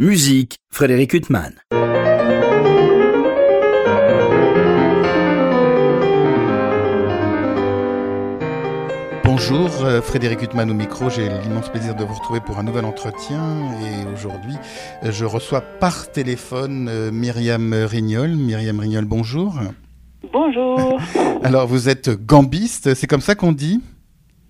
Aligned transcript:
Musique, 0.00 0.58
Frédéric 0.70 1.12
Huttman. 1.12 1.54
Bonjour, 9.24 9.84
euh, 9.84 10.00
Frédéric 10.00 10.42
Huttman 10.42 10.70
au 10.70 10.74
micro. 10.74 11.10
J'ai 11.10 11.28
l'immense 11.28 11.68
plaisir 11.70 11.96
de 11.96 12.04
vous 12.04 12.14
retrouver 12.14 12.38
pour 12.38 12.60
un 12.60 12.62
nouvel 12.62 12.84
entretien. 12.84 13.42
Et 13.82 14.14
aujourd'hui, 14.14 14.54
euh, 15.02 15.10
je 15.10 15.24
reçois 15.24 15.62
par 15.62 16.12
téléphone 16.12 16.88
euh, 16.88 17.10
Myriam 17.10 17.74
Rignol. 17.74 18.36
Myriam 18.36 18.78
Rignol, 18.78 19.04
bonjour. 19.04 19.58
Bonjour. 20.32 21.00
Alors, 21.42 21.66
vous 21.66 21.88
êtes 21.88 22.08
gambiste, 22.08 22.94
c'est 22.94 23.08
comme 23.08 23.20
ça 23.20 23.34
qu'on 23.34 23.50
dit? 23.50 23.80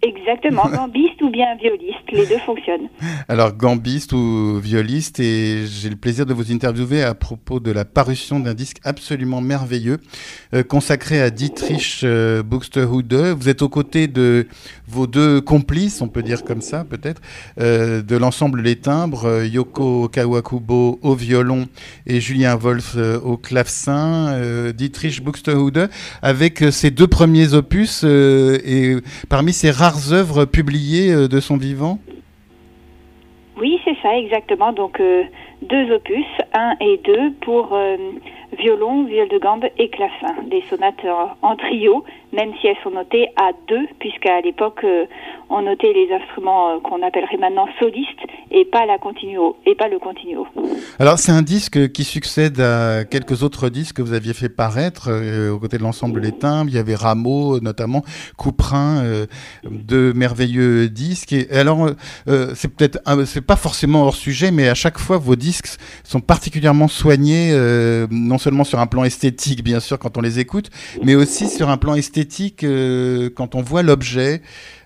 Exactement, 0.01 0.69
gambiste 0.73 1.21
ou 1.23 1.31
bien 1.31 1.57
violiste, 1.57 1.99
les 2.13 2.25
deux 2.25 2.39
fonctionnent. 2.39 2.89
Alors, 3.27 3.53
gambiste 3.53 4.13
ou 4.13 4.61
violiste, 4.63 5.19
et 5.19 5.65
j'ai 5.67 5.91
le 5.91 5.97
plaisir 5.97 6.25
de 6.25 6.33
vous 6.33 6.53
interviewer 6.53 7.03
à 7.03 7.15
propos 7.15 7.59
de 7.59 7.73
la 7.73 7.85
parution 7.85 8.39
d'un 8.39 8.55
disque 8.55 8.79
absolument 8.85 9.41
merveilleux 9.41 9.99
euh, 10.55 10.63
consacré 10.63 11.21
à 11.21 11.31
Dietrich 11.31 12.03
euh, 12.05 12.45
Buxtehude. 12.45 13.13
Vous 13.13 13.49
êtes 13.49 13.61
aux 13.63 13.69
côtés 13.69 14.07
de 14.07 14.47
vos 14.87 15.09
deux 15.09 15.41
complices, 15.41 16.01
on 16.01 16.09
peut 16.09 16.23
dire 16.23 16.45
comme 16.45 16.63
ça 16.63 16.85
peut-être, 16.85 17.21
euh, 17.61 18.01
de 18.01 18.17
l'ensemble 18.17 18.63
Les 18.63 18.77
Timbres, 18.77 19.45
Yoko 19.45 20.09
Kawakubo 20.09 21.01
au 21.03 21.15
violon 21.17 21.67
et 22.07 22.21
Julien 22.21 22.55
Wolf 22.55 22.97
au 23.25 23.37
clavecin, 23.37 24.73
Dietrich 24.73 25.25
Buxtehude, 25.25 25.91
avec 26.23 26.65
ses 26.71 26.93
deux 26.93 27.09
premiers 27.09 27.55
opus 27.55 28.05
et 28.05 28.97
parmi 29.29 29.53
ses 29.53 29.71
rares 29.73 29.88
œuvres 30.13 30.45
publiées 30.45 31.13
euh, 31.13 31.29
de 31.29 31.41
son 31.41 31.57
vivant? 31.57 31.99
Oui, 33.59 33.81
c'est 33.85 33.97
ça, 34.03 34.17
exactement. 34.17 34.73
Donc, 34.73 35.01
euh, 35.01 35.25
deux 35.63 35.93
opus, 35.93 36.27
un 36.55 36.77
et 36.81 37.01
deux, 37.05 37.33
pour 37.41 37.71
euh, 37.73 37.97
violon, 38.57 39.05
viol 39.05 39.29
de 39.29 39.39
gambe 39.39 39.65
et 39.79 39.89
clavecin. 39.89 40.43
Des 40.49 40.63
sonates 40.71 41.05
en, 41.43 41.57
trio, 41.57 42.05
même 42.33 42.53
si 42.61 42.69
elles 42.69 42.77
sont 42.85 42.91
notées 42.91 43.27
à 43.37 43.51
deux, 43.67 43.87
puisqu'à 43.99 44.41
l'époque, 44.43 44.85
euh, 44.85 45.07
on 45.51 45.63
notait 45.63 45.93
les 45.93 46.09
instruments 46.13 46.77
euh, 46.77 46.81
qu'on 46.81 47.03
appellerait 47.03 47.37
maintenant 47.39 47.67
solistes 47.79 48.21
et 48.51 48.65
pas 48.65 48.87
la 48.87 48.99
continuo, 48.99 49.57
et 49.67 49.75
pas 49.75 49.89
le 49.89 49.99
continuo. 49.99 50.47
Alors 50.99 51.19
c'est 51.19 51.33
un 51.33 51.43
disque 51.43 51.93
qui 51.93 52.05
succède 52.05 52.61
à 52.61 53.05
quelques 53.05 53.43
autres 53.43 53.69
disques 53.69 53.97
que 53.97 54.03
vous 54.03 54.15
aviez 54.15 54.33
fait 54.33 54.49
paraître 54.49 55.09
euh, 55.11 55.51
aux 55.51 55.59
côtés 55.59 55.79
de 55.79 55.83
l'ensemble 55.83 56.21
Les 56.21 56.33
Timbres. 56.33 56.71
Il 56.71 56.75
y 56.75 56.79
avait 56.79 56.95
Rameau 56.95 57.61
notamment, 57.61 58.03
Couperin, 58.37 59.03
euh, 59.05 59.27
de 59.65 60.13
merveilleux 60.15 60.89
disques. 60.89 61.33
Et 61.33 61.51
alors 61.51 61.89
euh, 62.29 62.53
c'est 62.55 62.69
peut-être 62.75 62.99
c'est 63.27 63.45
pas 63.45 63.57
forcément 63.57 64.05
hors 64.05 64.15
sujet, 64.15 64.51
mais 64.51 64.69
à 64.69 64.75
chaque 64.75 64.99
fois 64.99 65.19
vos 65.19 65.37
disques 65.37 65.79
sont 66.05 66.21
particulièrement 66.21 66.89
soignés, 66.89 67.51
euh, 67.53 68.07
non 68.11 68.39
seulement 68.39 68.65
sur 68.65 68.81
un 68.81 68.87
plan 68.87 69.05
esthétique 69.05 69.63
bien 69.63 69.81
sûr 69.81 69.99
quand 69.99 70.17
on 70.17 70.21
les 70.21 70.39
écoute, 70.39 70.71
mais 71.03 71.15
aussi 71.15 71.49
sur 71.49 71.69
un 71.69 71.77
plan 71.77 71.95
esthétique 71.95 72.65
euh, 72.65 73.31
quand 73.35 73.55
on 73.55 73.63
voit 73.63 73.83
l'objet. 73.83 74.43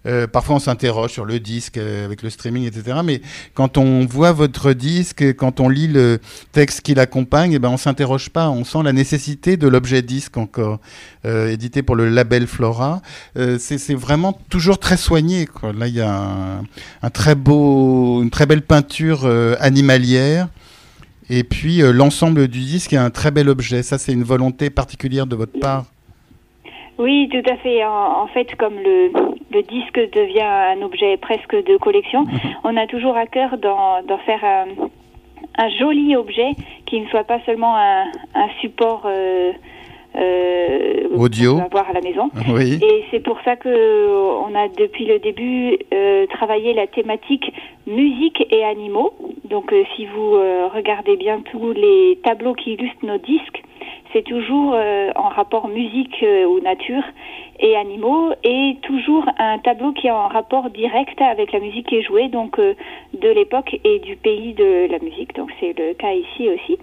Euh, 0.07 0.27
parfois 0.27 0.57
on 0.57 0.59
s'interroge 0.59 1.11
sur 1.11 1.25
le 1.25 1.41
disque 1.41 1.79
euh, 1.79 2.05
avec 2.05 2.23
le 2.23 2.31
streaming, 2.31 2.65
etc. 2.67 2.99
Mais 3.05 3.21
quand 3.55 3.79
on 3.79 4.05
voit 4.07 4.33
votre 4.33 4.73
disque, 4.73 5.23
quand 5.37 5.61
on 5.61 5.69
lit 5.69 5.89
le 5.89 6.21
texte 6.53 6.81
qui 6.81 6.95
l'accompagne, 6.95 7.53
eh 7.53 7.59
ben 7.59 7.69
on 7.69 7.77
s'interroge 7.77 8.31
pas, 8.31 8.51
on 8.51 8.65
sent 8.65 8.83
la 8.85 8.93
nécessité 8.93 9.57
de 9.57 9.69
l'objet 9.69 10.03
disque 10.03 10.37
encore 10.37 10.81
euh, 11.25 11.49
édité 11.49 11.83
pour 11.83 11.97
le 11.97 12.09
label 12.09 12.47
Flora. 12.47 13.03
Euh, 13.37 13.59
c'est 13.59 13.95
vraiment 13.95 14.33
toujours 14.49 14.79
très 14.79 14.97
soigné. 14.97 15.47
Quoi. 15.47 15.73
Là, 15.73 15.87
il 15.87 15.95
y 15.95 16.01
a 16.01 16.13
un, 16.13 16.65
un 17.03 17.11
très 17.11 17.35
beau, 17.35 18.23
une 18.23 18.31
très 18.31 18.47
belle 18.47 18.63
peinture 18.63 19.23
euh, 19.25 19.55
animalière. 19.61 20.49
Et 21.31 21.45
puis 21.45 21.83
euh, 21.83 21.93
l'ensemble 21.93 22.49
du 22.49 22.61
disque 22.61 22.93
est 22.93 22.99
un 22.99 23.11
très 23.11 23.31
bel 23.31 23.49
objet. 23.49 23.83
Ça, 23.83 23.99
c'est 23.99 24.13
une 24.13 24.25
volonté 24.25 24.71
particulière 24.71 25.27
de 25.27 25.37
votre 25.37 25.59
part. 25.59 25.87
Oui, 26.99 27.29
tout 27.31 27.51
à 27.51 27.57
fait. 27.57 27.85
En, 27.85 28.23
en 28.23 28.27
fait, 28.29 28.55
comme 28.57 28.75
le, 28.79 29.11
le 29.51 29.63
disque 29.63 29.99
devient 30.13 30.41
un 30.77 30.83
objet 30.83 31.17
presque 31.17 31.55
de 31.55 31.77
collection, 31.77 32.25
on 32.65 32.77
a 32.77 32.87
toujours 32.87 33.17
à 33.17 33.27
cœur 33.27 33.59
d'en 33.59 34.19
faire 34.27 34.45
un, 34.45 34.67
un 35.59 35.69
joli 35.71 36.15
objet 36.17 36.51
qui 36.87 37.01
ne 37.01 37.07
soit 37.09 37.25
pas 37.25 37.41
seulement 37.47 37.77
un, 37.77 38.05
un 38.35 38.49
support 38.61 39.03
euh, 39.07 39.53
euh, 40.17 41.09
Audio. 41.17 41.57
va 41.57 41.65
avoir 41.65 41.89
à 41.89 41.93
la 41.95 42.01
maison. 42.03 42.31
Oui. 42.55 42.79
Et 42.83 43.05
c'est 43.11 43.21
pour 43.21 43.39
ça 43.45 43.57
que 43.57 44.09
on 44.47 44.55
a 44.55 44.69
depuis 44.69 45.07
le 45.07 45.19
début 45.19 45.79
euh, 45.95 46.27
travaillé 46.27 46.75
la 46.75 46.87
thématique 46.87 47.51
musique 47.87 48.47
et 48.51 48.63
animaux. 48.65 49.15
Donc 49.45 49.73
euh, 49.73 49.85
si 49.97 50.07
vous 50.07 50.35
euh, 50.37 50.69
regardez 50.75 51.17
bien 51.17 51.41
tous 51.51 51.73
les 51.73 52.19
tableaux 52.23 52.55
qui 52.55 52.75
illustrent 52.75 53.07
nos 53.07 53.19
disques, 53.19 53.63
c'est 54.13 54.23
toujours 54.23 54.73
euh, 54.75 55.11
en 55.17 55.29
rapport 55.29 55.69
musique 55.69 56.23
euh, 56.23 56.45
ou 56.45 56.61
nature 56.61 57.03
et 57.61 57.77
animaux 57.77 58.33
et 58.45 58.77
toujours 58.83 59.25
un 59.39 59.59
tableau 59.59 59.93
qui 59.93 60.09
est 60.09 60.13
en 60.13 60.29
rapport 60.29 60.71
direct 60.71 61.21
avec 61.21 61.53
la 61.53 61.61
musique 61.61 61.87
qui 61.87 61.97
est 61.97 62.03
jouée, 62.03 62.29
donc 62.29 62.59
euh, 62.59 62.75
de 63.15 63.29
l'époque 63.29 63.79
et 63.85 63.99
du 64.01 64.17
pays 64.17 64.53
de 64.55 64.89
la 64.91 64.99
musique. 64.99 65.35
Donc 65.35 65.51
c'est 65.61 65.79
le 65.79 65.95
cas 65.95 66.13
ici 66.13 66.49
aussi. 66.49 66.79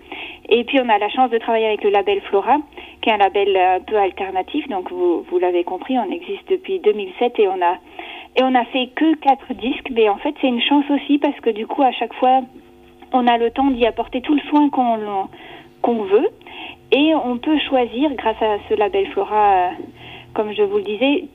Et 0.49 0.63
puis 0.63 0.79
on 0.81 0.89
a 0.89 0.97
la 0.97 1.09
chance 1.09 1.29
de 1.29 1.37
travailler 1.37 1.67
avec 1.67 1.83
le 1.83 1.91
label 1.91 2.21
Flora, 2.21 2.57
qui 3.01 3.09
est 3.09 3.13
un 3.13 3.17
label 3.17 3.55
un 3.55 3.79
peu 3.79 3.97
alternatif. 3.97 4.67
Donc 4.69 4.91
vous, 4.91 5.21
vous 5.29 5.39
l'avez 5.39 5.63
compris, 5.63 5.97
on 5.97 6.11
existe 6.11 6.49
depuis 6.49 6.79
2007 6.79 7.39
et 7.39 7.47
on 7.47 7.61
a 7.61 7.75
et 8.35 8.43
on 8.43 8.55
a 8.55 8.65
fait 8.65 8.87
que 8.95 9.15
quatre 9.15 9.53
disques. 9.53 9.89
Mais 9.91 10.09
en 10.09 10.17
fait 10.17 10.33
c'est 10.41 10.47
une 10.47 10.61
chance 10.61 10.85
aussi 10.89 11.17
parce 11.17 11.39
que 11.41 11.49
du 11.49 11.67
coup 11.67 11.83
à 11.83 11.91
chaque 11.91 12.13
fois 12.15 12.41
on 13.11 13.27
a 13.27 13.37
le 13.37 13.51
temps 13.51 13.69
d'y 13.71 13.85
apporter 13.85 14.21
tout 14.21 14.33
le 14.33 14.41
soin 14.49 14.69
qu'on 14.69 15.27
qu'on 15.81 16.03
veut 16.03 16.29
et 16.91 17.13
on 17.13 17.37
peut 17.37 17.57
choisir 17.69 18.11
grâce 18.15 18.41
à 18.41 18.57
ce 18.67 18.73
label 18.73 19.07
Flora, 19.11 19.53
euh, 19.53 19.69
comme 20.33 20.53
je 20.53 20.63
vous 20.63 20.77
le 20.77 20.83
disais, 20.83 21.25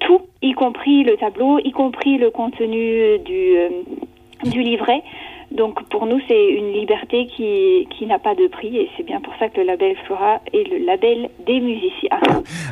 tout, 0.00 0.20
y 0.42 0.52
compris 0.52 1.02
le 1.02 1.16
tableau, 1.16 1.58
y 1.60 1.70
compris 1.70 2.18
le 2.18 2.30
contenu 2.30 3.18
du 3.24 3.56
euh, 3.56 3.68
du 4.44 4.62
livret. 4.62 5.02
Donc 5.50 5.82
pour 5.88 6.04
nous, 6.04 6.20
c'est 6.28 6.48
une 6.50 6.74
liberté 6.74 7.26
qui, 7.34 7.88
qui 7.96 8.04
n'a 8.04 8.18
pas 8.18 8.34
de 8.34 8.48
prix 8.48 8.76
et 8.76 8.90
c'est 8.96 9.02
bien 9.02 9.18
pour 9.22 9.32
ça 9.38 9.48
que 9.48 9.58
le 9.60 9.66
label 9.66 9.96
Flora 10.06 10.42
est 10.52 10.70
le 10.70 10.84
label 10.84 11.30
des 11.46 11.60
musiciens. 11.60 12.20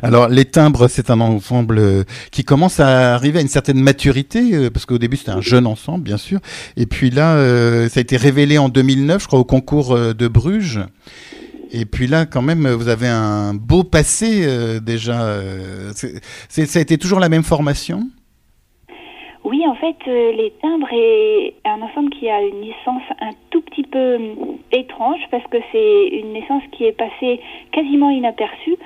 Alors, 0.02 0.28
Les 0.28 0.44
Timbres, 0.44 0.86
c'est 0.88 1.08
un 1.08 1.20
ensemble 1.22 1.78
euh, 1.78 2.04
qui 2.32 2.44
commence 2.44 2.78
à 2.78 3.14
arriver 3.14 3.38
à 3.38 3.42
une 3.42 3.48
certaine 3.48 3.80
maturité, 3.80 4.68
parce 4.70 4.84
qu'au 4.84 4.98
début, 4.98 5.16
c'était 5.16 5.30
un 5.30 5.40
jeune 5.40 5.66
ensemble, 5.66 6.04
bien 6.04 6.18
sûr. 6.18 6.38
Et 6.76 6.84
puis 6.84 7.08
là, 7.08 7.38
ça 7.88 7.98
a 7.98 8.02
été 8.02 8.18
révélé 8.18 8.58
en 8.58 8.68
2009, 8.68 9.22
je 9.22 9.26
crois, 9.26 9.38
au 9.38 9.44
concours 9.44 9.96
de 9.96 10.28
Bruges. 10.28 10.80
Et 11.72 11.84
puis 11.84 12.06
là, 12.06 12.26
quand 12.26 12.42
même, 12.42 12.66
vous 12.68 12.88
avez 12.88 13.08
un 13.08 13.54
beau 13.54 13.82
passé 13.84 14.44
euh, 14.46 14.80
déjà. 14.80 15.22
euh, 15.22 15.90
c'est- 15.94 16.66
ça 16.66 16.78
a 16.78 16.82
été 16.82 16.96
toujours 16.98 17.18
la 17.20 17.28
même 17.28 17.42
formation? 17.42 18.00
Oui, 19.44 19.62
en 19.66 19.74
fait, 19.76 19.96
euh, 20.08 20.32
les 20.32 20.52
timbres 20.60 20.88
est 20.92 21.54
un 21.64 21.80
ensemble 21.80 22.10
qui 22.10 22.28
a 22.28 22.42
une 22.42 22.60
naissance 22.62 23.02
un 23.20 23.30
tout 23.50 23.60
petit 23.62 23.84
peu 23.84 24.16
hum, 24.16 24.58
étrange 24.72 25.20
parce 25.30 25.44
que 25.48 25.58
c'est 25.70 26.08
une 26.08 26.32
naissance 26.32 26.62
qui 26.72 26.84
est 26.84 26.92
passée 26.96 27.40
quasiment 27.72 28.10
inaperçue. 28.10 28.76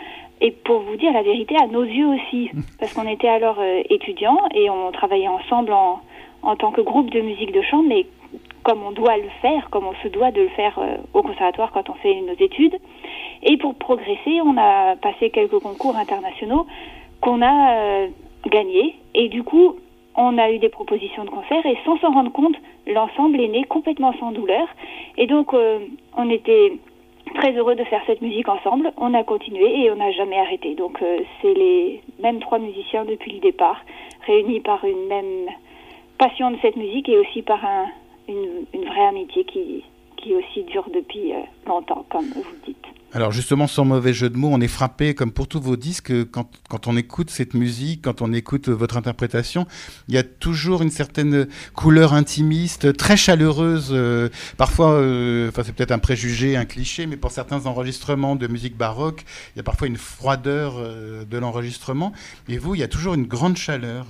Et 0.42 0.50
pour 0.50 0.80
vous 0.80 0.96
dire 0.96 1.12
la 1.12 1.22
vérité, 1.22 1.54
à 1.56 1.66
nos 1.66 1.84
yeux 1.84 2.08
aussi, 2.08 2.50
parce 2.78 2.92
qu'on 2.92 3.08
était 3.08 3.28
alors 3.28 3.56
euh, 3.58 3.82
étudiants 3.88 4.38
et 4.54 4.68
on 4.68 4.90
travaillait 4.92 5.28
ensemble 5.28 5.72
en, 5.72 6.00
en 6.42 6.56
tant 6.56 6.72
que 6.72 6.80
groupe 6.82 7.10
de 7.10 7.20
musique 7.20 7.52
de 7.52 7.62
chant, 7.62 7.82
mais 7.82 8.06
comme 8.62 8.82
on 8.82 8.92
doit 8.92 9.16
le 9.16 9.28
faire, 9.40 9.70
comme 9.70 9.86
on 9.86 9.94
se 10.02 10.08
doit 10.08 10.30
de 10.30 10.42
le 10.42 10.48
faire 10.48 10.78
euh, 10.78 10.96
au 11.14 11.22
conservatoire 11.22 11.72
quand 11.72 11.88
on 11.88 11.94
fait 11.94 12.20
nos 12.20 12.34
études. 12.34 12.76
Et 13.42 13.56
pour 13.56 13.74
progresser, 13.74 14.40
on 14.44 14.56
a 14.58 14.96
passé 14.96 15.30
quelques 15.30 15.58
concours 15.58 15.96
internationaux 15.96 16.66
qu'on 17.20 17.42
a 17.42 17.74
euh, 17.74 18.08
gagnés. 18.46 18.96
Et 19.14 19.28
du 19.28 19.42
coup, 19.42 19.76
on 20.14 20.36
a 20.38 20.50
eu 20.50 20.58
des 20.58 20.68
propositions 20.68 21.24
de 21.24 21.30
concert 21.30 21.64
et 21.64 21.78
sans 21.84 21.98
s'en 21.98 22.12
rendre 22.12 22.32
compte, 22.32 22.56
l'ensemble 22.86 23.40
est 23.40 23.48
né 23.48 23.64
complètement 23.64 24.12
sans 24.18 24.32
douleur. 24.32 24.68
Et 25.16 25.26
donc, 25.26 25.54
euh, 25.54 25.78
on 26.16 26.28
était 26.28 26.72
très 27.34 27.52
heureux 27.52 27.76
de 27.76 27.84
faire 27.84 28.02
cette 28.06 28.20
musique 28.20 28.48
ensemble. 28.48 28.92
On 28.98 29.14
a 29.14 29.22
continué 29.22 29.84
et 29.84 29.90
on 29.90 29.96
n'a 29.96 30.10
jamais 30.12 30.38
arrêté. 30.38 30.74
Donc, 30.74 31.02
c'est 31.40 31.54
les 31.54 32.02
mêmes 32.20 32.40
trois 32.40 32.58
musiciens 32.58 33.04
depuis 33.04 33.32
le 33.32 33.38
départ, 33.38 33.80
réunis 34.26 34.60
par 34.60 34.84
une 34.84 35.06
même 35.06 35.48
passion 36.18 36.50
de 36.50 36.58
cette 36.60 36.76
musique 36.76 37.08
et 37.08 37.16
aussi 37.16 37.42
par 37.42 37.64
un, 37.64 37.86
une, 38.30 38.84
vraie 38.84 39.08
amitié 39.08 39.44
qui, 39.44 39.82
qui 40.16 40.34
aussi 40.34 40.64
dure 40.64 40.88
depuis 40.92 41.32
euh, 41.32 41.40
longtemps, 41.66 42.06
comme 42.10 42.26
vous 42.26 42.44
dites. 42.66 42.76
Alors 43.12 43.32
justement, 43.32 43.66
sans 43.66 43.84
mauvais 43.84 44.12
jeu 44.12 44.30
de 44.30 44.36
mots, 44.36 44.50
on 44.52 44.60
est 44.60 44.68
frappé, 44.68 45.16
comme 45.16 45.32
pour 45.32 45.48
tous 45.48 45.60
vos 45.60 45.76
disques, 45.76 46.12
quand, 46.30 46.48
quand 46.68 46.86
on 46.86 46.96
écoute 46.96 47.28
cette 47.28 47.54
musique, 47.54 48.02
quand 48.02 48.22
on 48.22 48.32
écoute 48.32 48.68
votre 48.68 48.96
interprétation, 48.96 49.66
il 50.06 50.14
y 50.14 50.18
a 50.18 50.22
toujours 50.22 50.82
une 50.82 50.90
certaine 50.90 51.48
couleur 51.74 52.12
intimiste, 52.14 52.96
très 52.96 53.16
chaleureuse. 53.16 53.90
euh, 53.92 54.28
parfois, 54.56 54.92
euh, 54.92 55.50
c'est 55.64 55.74
peut-être 55.74 55.90
un 55.90 55.98
préjugé, 55.98 56.56
un 56.56 56.66
cliché, 56.66 57.06
mais 57.06 57.16
pour 57.16 57.32
certains 57.32 57.66
enregistrements 57.66 58.36
de 58.36 58.46
musique 58.46 58.76
baroque, 58.76 59.24
il 59.54 59.58
y 59.58 59.60
a 59.60 59.64
parfois 59.64 59.88
une 59.88 59.96
froideur 59.96 60.74
de 60.78 61.38
l'enregistrement. 61.38 62.12
Et 62.48 62.58
vous, 62.58 62.76
il 62.76 62.80
y 62.80 62.84
a 62.84 62.88
toujours 62.88 63.14
une 63.14 63.26
grande 63.26 63.56
chaleur. 63.56 64.06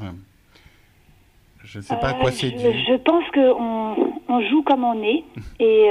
Je 1.71 1.79
ne 1.79 1.83
sais 1.83 1.97
pas 1.97 2.09
à 2.09 2.15
quoi 2.15 2.31
c'est 2.33 2.51
dû. 2.51 2.59
Je 2.59 2.97
pense 2.97 3.25
qu'on 3.33 4.13
on 4.29 4.41
joue 4.49 4.63
comme 4.63 4.85
on 4.85 5.03
est, 5.03 5.23
et 5.61 5.89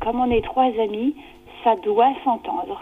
comme 0.00 0.20
on 0.20 0.30
est 0.30 0.42
trois 0.42 0.70
amis, 0.80 1.14
ça 1.64 1.76
doit 1.76 2.12
s'entendre. 2.24 2.80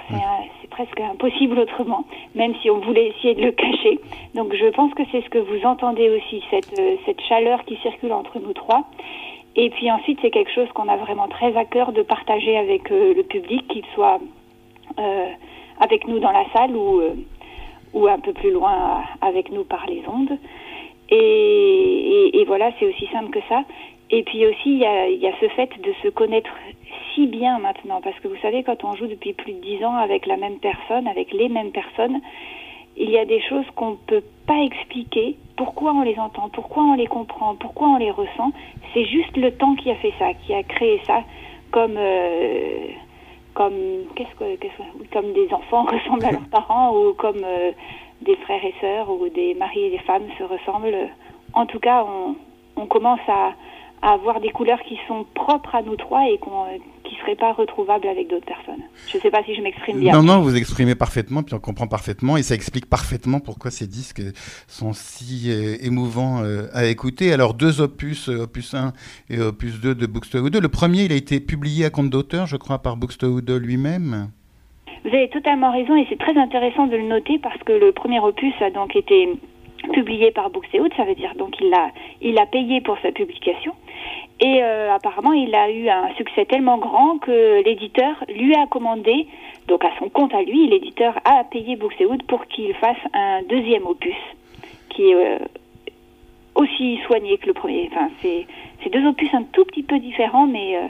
C'est 0.60 0.70
presque 0.70 1.00
impossible 1.00 1.58
autrement, 1.58 2.04
même 2.34 2.54
si 2.62 2.70
on 2.70 2.78
voulait 2.78 3.08
essayer 3.08 3.34
de 3.34 3.42
le 3.42 3.52
cacher. 3.52 4.00
Donc 4.34 4.54
je 4.54 4.66
pense 4.66 4.92
que 4.94 5.02
c'est 5.10 5.22
ce 5.22 5.28
que 5.30 5.38
vous 5.38 5.64
entendez 5.64 6.08
aussi, 6.10 6.42
cette, 6.50 6.78
euh, 6.78 6.96
cette 7.06 7.20
chaleur 7.22 7.64
qui 7.64 7.76
circule 7.76 8.12
entre 8.12 8.38
nous 8.38 8.52
trois. 8.52 8.84
Et 9.56 9.70
puis 9.70 9.90
ensuite, 9.90 10.18
c'est 10.22 10.30
quelque 10.30 10.52
chose 10.52 10.68
qu'on 10.74 10.88
a 10.88 10.96
vraiment 10.96 11.28
très 11.28 11.56
à 11.56 11.64
cœur 11.64 11.92
de 11.92 12.02
partager 12.02 12.56
avec 12.56 12.90
euh, 12.92 13.14
le 13.14 13.22
public, 13.22 13.66
qu'il 13.68 13.84
soit 13.94 14.20
euh, 14.98 15.26
avec 15.80 16.06
nous 16.06 16.20
dans 16.20 16.30
la 16.30 16.44
salle 16.52 16.76
ou, 16.76 17.00
ou 17.94 18.06
un 18.06 18.18
peu 18.18 18.32
plus 18.32 18.52
loin 18.52 19.02
avec 19.20 19.50
nous 19.50 19.64
par 19.64 19.86
les 19.86 20.02
ondes. 20.06 20.38
Et, 21.10 22.30
et, 22.40 22.44
voilà, 22.44 22.70
c'est 22.78 22.86
aussi 22.86 23.06
simple 23.12 23.30
que 23.30 23.40
ça. 23.48 23.64
Et 24.10 24.22
puis 24.22 24.46
aussi, 24.46 24.70
il 24.72 24.78
y 24.78 24.86
a, 24.86 25.08
y 25.08 25.26
a, 25.26 25.32
ce 25.40 25.48
fait 25.48 25.70
de 25.80 25.92
se 26.02 26.08
connaître 26.08 26.50
si 27.14 27.26
bien 27.26 27.58
maintenant, 27.58 28.00
parce 28.00 28.18
que 28.20 28.28
vous 28.28 28.36
savez, 28.40 28.62
quand 28.62 28.84
on 28.84 28.94
joue 28.94 29.06
depuis 29.06 29.32
plus 29.32 29.52
de 29.52 29.60
dix 29.60 29.84
ans 29.84 29.96
avec 29.96 30.26
la 30.26 30.36
même 30.36 30.58
personne, 30.58 31.06
avec 31.06 31.32
les 31.32 31.48
mêmes 31.48 31.72
personnes, 31.72 32.20
il 32.96 33.10
y 33.10 33.18
a 33.18 33.24
des 33.24 33.40
choses 33.42 33.64
qu'on 33.76 33.90
ne 33.90 33.96
peut 34.06 34.24
pas 34.46 34.60
expliquer. 34.62 35.36
Pourquoi 35.56 35.92
on 35.92 36.02
les 36.02 36.18
entend, 36.18 36.48
pourquoi 36.48 36.82
on 36.82 36.94
les 36.94 37.06
comprend, 37.06 37.54
pourquoi 37.54 37.88
on 37.88 37.96
les 37.96 38.10
ressent? 38.10 38.52
C'est 38.94 39.04
juste 39.04 39.36
le 39.36 39.52
temps 39.52 39.74
qui 39.76 39.90
a 39.90 39.94
fait 39.96 40.12
ça, 40.18 40.34
qui 40.34 40.52
a 40.54 40.62
créé 40.62 41.00
ça, 41.06 41.22
comme 41.70 41.96
euh, 41.96 42.88
comme 43.54 43.74
qu'est-ce 44.14 44.34
que, 44.36 45.12
comme 45.12 45.32
des 45.32 45.52
enfants 45.52 45.84
ressemblent 45.92 46.24
à 46.24 46.32
leurs 46.32 46.48
parents 46.48 46.96
ou 46.96 47.14
comme 47.14 47.42
euh, 47.44 47.72
des 48.22 48.36
frères 48.36 48.64
et 48.64 48.74
sœurs 48.80 49.10
ou 49.10 49.28
des 49.28 49.54
maris 49.54 49.84
et 49.84 49.90
des 49.90 49.98
femmes 49.98 50.24
se 50.38 50.42
ressemblent. 50.42 51.08
En 51.52 51.66
tout 51.66 51.78
cas, 51.78 52.04
on, 52.76 52.86
commence 52.86 53.20
à, 53.28 53.52
à 54.02 54.12
avoir 54.12 54.40
des 54.40 54.50
couleurs 54.50 54.80
qui 54.82 54.98
sont 55.06 55.26
propres 55.34 55.74
à 55.74 55.82
nous 55.82 55.96
trois 55.96 56.28
et 56.28 56.38
qui 56.38 57.14
ne 57.14 57.20
seraient 57.20 57.36
pas 57.36 57.52
retrouvables 57.52 58.06
avec 58.06 58.28
d'autres 58.28 58.46
personnes. 58.46 58.82
Je 59.08 59.16
ne 59.16 59.22
sais 59.22 59.30
pas 59.30 59.42
si 59.44 59.54
je 59.54 59.62
m'exprime 59.62 59.98
bien. 59.98 60.12
Non, 60.12 60.22
non, 60.22 60.40
vous 60.40 60.56
exprimez 60.56 60.94
parfaitement, 60.94 61.42
puis 61.42 61.54
on 61.54 61.60
comprend 61.60 61.86
parfaitement, 61.86 62.36
et 62.36 62.42
ça 62.42 62.54
explique 62.54 62.86
parfaitement 62.86 63.40
pourquoi 63.40 63.70
ces 63.70 63.86
disques 63.86 64.22
sont 64.66 64.92
si 64.92 65.50
euh, 65.50 65.76
émouvants 65.80 66.42
euh, 66.42 66.68
à 66.72 66.86
écouter. 66.86 67.32
Alors, 67.32 67.54
deux 67.54 67.80
opus, 67.80 68.28
euh, 68.28 68.42
opus 68.42 68.74
1 68.74 68.92
et 69.30 69.40
opus 69.40 69.80
2 69.80 69.94
de 69.94 70.06
Buxtehude. 70.06 70.56
Le 70.56 70.68
premier, 70.68 71.04
il 71.04 71.12
a 71.12 71.16
été 71.16 71.40
publié 71.40 71.86
à 71.86 71.90
compte 71.90 72.10
d'auteur, 72.10 72.46
je 72.46 72.56
crois, 72.56 72.78
par 72.78 72.96
Buxtehude 72.96 73.50
lui-même. 73.50 74.30
Vous 75.04 75.14
avez 75.14 75.28
totalement 75.28 75.72
raison, 75.72 75.96
et 75.96 76.06
c'est 76.08 76.18
très 76.18 76.36
intéressant 76.36 76.86
de 76.86 76.96
le 76.96 77.04
noter 77.04 77.38
parce 77.38 77.58
que 77.62 77.72
le 77.72 77.92
premier 77.92 78.20
opus 78.20 78.54
a 78.60 78.70
donc 78.70 78.96
été 78.96 79.28
publié 79.92 80.30
par 80.32 80.50
Buxtehude, 80.50 80.92
ça 80.96 81.04
veut 81.04 81.14
dire 81.14 81.34
donc 81.36 81.54
il 81.60 81.72
a, 81.72 81.90
il 82.20 82.38
a 82.38 82.46
payé 82.46 82.80
pour 82.80 82.98
sa 83.00 83.12
publication. 83.12 83.72
Et 84.40 84.62
euh, 84.62 84.92
apparemment, 84.94 85.32
il 85.32 85.54
a 85.54 85.70
eu 85.70 85.88
un 85.88 86.14
succès 86.16 86.44
tellement 86.44 86.78
grand 86.78 87.18
que 87.18 87.62
l'éditeur 87.64 88.24
lui 88.28 88.54
a 88.54 88.66
commandé, 88.66 89.26
donc 89.66 89.84
à 89.84 89.90
son 89.98 90.08
compte 90.08 90.34
à 90.34 90.42
lui, 90.42 90.68
l'éditeur 90.68 91.18
a 91.24 91.44
payé 91.44 91.76
Buxtehude 91.76 92.24
pour 92.24 92.46
qu'il 92.46 92.72
fasse 92.74 92.98
un 93.14 93.42
deuxième 93.48 93.86
opus, 93.86 94.16
qui 94.90 95.10
est 95.10 95.14
euh, 95.14 95.38
aussi 96.54 96.98
soigné 97.06 97.38
que 97.38 97.46
le 97.46 97.54
premier. 97.54 97.88
Enfin, 97.92 98.10
c'est 98.22 98.46
deux 98.90 99.06
opus 99.06 99.32
un 99.34 99.42
tout 99.42 99.64
petit 99.64 99.82
peu 99.82 99.98
différents, 99.98 100.46
mais 100.46 100.76
euh, 100.76 100.86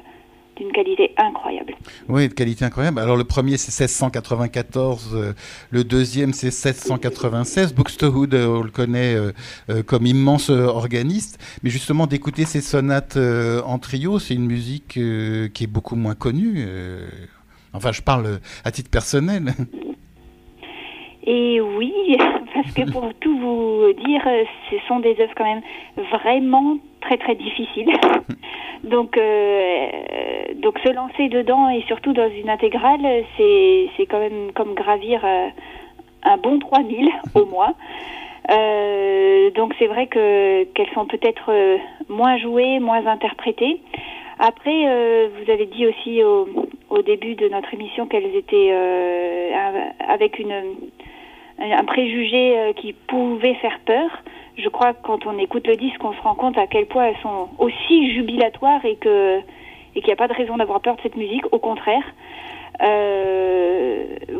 d'une 0.58 0.72
qualité 0.72 1.12
incroyable. 1.16 1.74
Oui, 2.08 2.28
de 2.28 2.34
qualité 2.34 2.64
incroyable. 2.64 2.98
Alors 2.98 3.16
le 3.16 3.24
premier 3.24 3.56
c'est 3.56 3.72
1694, 3.82 5.14
euh, 5.14 5.32
le 5.70 5.84
deuxième 5.84 6.32
c'est 6.32 6.48
1696. 6.48 7.74
Buxtehude, 7.74 8.34
euh, 8.34 8.46
on 8.46 8.62
le 8.62 8.70
connaît 8.70 9.14
euh, 9.14 9.82
comme 9.82 10.06
immense 10.06 10.50
organiste, 10.50 11.38
mais 11.62 11.70
justement 11.70 12.06
d'écouter 12.06 12.44
ces 12.44 12.60
sonates 12.60 13.16
en 13.16 13.78
trio, 13.78 14.18
c'est 14.18 14.34
une 14.34 14.46
musique 14.46 14.98
qui 15.54 15.64
est 15.64 15.72
beaucoup 15.72 15.96
moins 15.96 16.14
connue. 16.14 16.66
Enfin, 17.72 17.92
je 17.92 18.02
parle 18.02 18.40
à 18.64 18.70
titre 18.70 18.90
personnel. 18.90 19.54
Et 21.24 21.60
oui, 21.60 21.92
parce 22.54 22.72
que 22.72 22.90
pour 22.90 23.12
tout 23.20 23.38
vous 23.38 23.92
dire, 24.04 24.22
ce 24.70 24.76
sont 24.88 25.00
des 25.00 25.16
œuvres 25.20 25.34
quand 25.36 25.44
même 25.44 25.62
vraiment 26.10 26.78
très 27.00 27.16
très 27.16 27.34
difficiles. 27.34 27.92
Donc, 28.84 29.16
euh, 29.16 29.88
donc 30.56 30.78
se 30.78 30.92
lancer 30.92 31.28
dedans 31.28 31.68
et 31.68 31.82
surtout 31.88 32.12
dans 32.12 32.30
une 32.30 32.48
intégrale, 32.48 33.24
c'est, 33.36 33.88
c'est 33.96 34.06
quand 34.06 34.20
même 34.20 34.52
comme 34.54 34.74
gravir 34.74 35.20
euh, 35.24 35.48
un 36.22 36.36
bon 36.36 36.58
3000 36.58 37.08
au 37.34 37.44
moins. 37.46 37.74
Euh, 38.50 39.50
donc 39.50 39.74
c'est 39.78 39.88
vrai 39.88 40.06
que 40.06 40.64
qu'elles 40.72 40.90
sont 40.94 41.06
peut-être 41.06 41.52
moins 42.08 42.38
jouées, 42.38 42.78
moins 42.78 43.04
interprétées. 43.06 43.80
Après, 44.38 45.28
vous 45.28 45.50
avez 45.50 45.66
dit 45.66 45.84
aussi 45.84 46.22
au, 46.22 46.48
au, 46.90 47.02
début 47.02 47.34
de 47.34 47.48
notre 47.48 47.74
émission 47.74 48.06
qu'elles 48.06 48.36
étaient 48.36 48.72
avec 49.98 50.38
une 50.38 50.76
un 51.58 51.84
préjugé 51.84 52.72
qui 52.76 52.92
pouvait 52.92 53.54
faire 53.54 53.78
peur 53.84 54.10
je 54.58 54.68
crois 54.68 54.92
que 54.92 55.02
quand 55.02 55.24
on 55.26 55.38
écoute 55.38 55.66
le 55.66 55.76
disque, 55.76 56.02
on 56.02 56.12
se 56.12 56.20
rend 56.20 56.34
compte 56.34 56.58
à 56.58 56.66
quel 56.66 56.86
point 56.86 57.06
elles 57.06 57.22
sont 57.22 57.48
aussi 57.58 58.12
jubilatoires 58.12 58.84
et 58.84 58.96
que 58.96 59.38
et 59.94 60.00
qu'il 60.00 60.06
n'y 60.08 60.12
a 60.12 60.16
pas 60.16 60.28
de 60.28 60.34
raison 60.34 60.56
d'avoir 60.56 60.80
peur 60.80 60.96
de 60.96 61.00
cette 61.00 61.16
musique. 61.16 61.44
Au 61.52 61.58
contraire, 61.58 62.02
euh, 62.04 62.57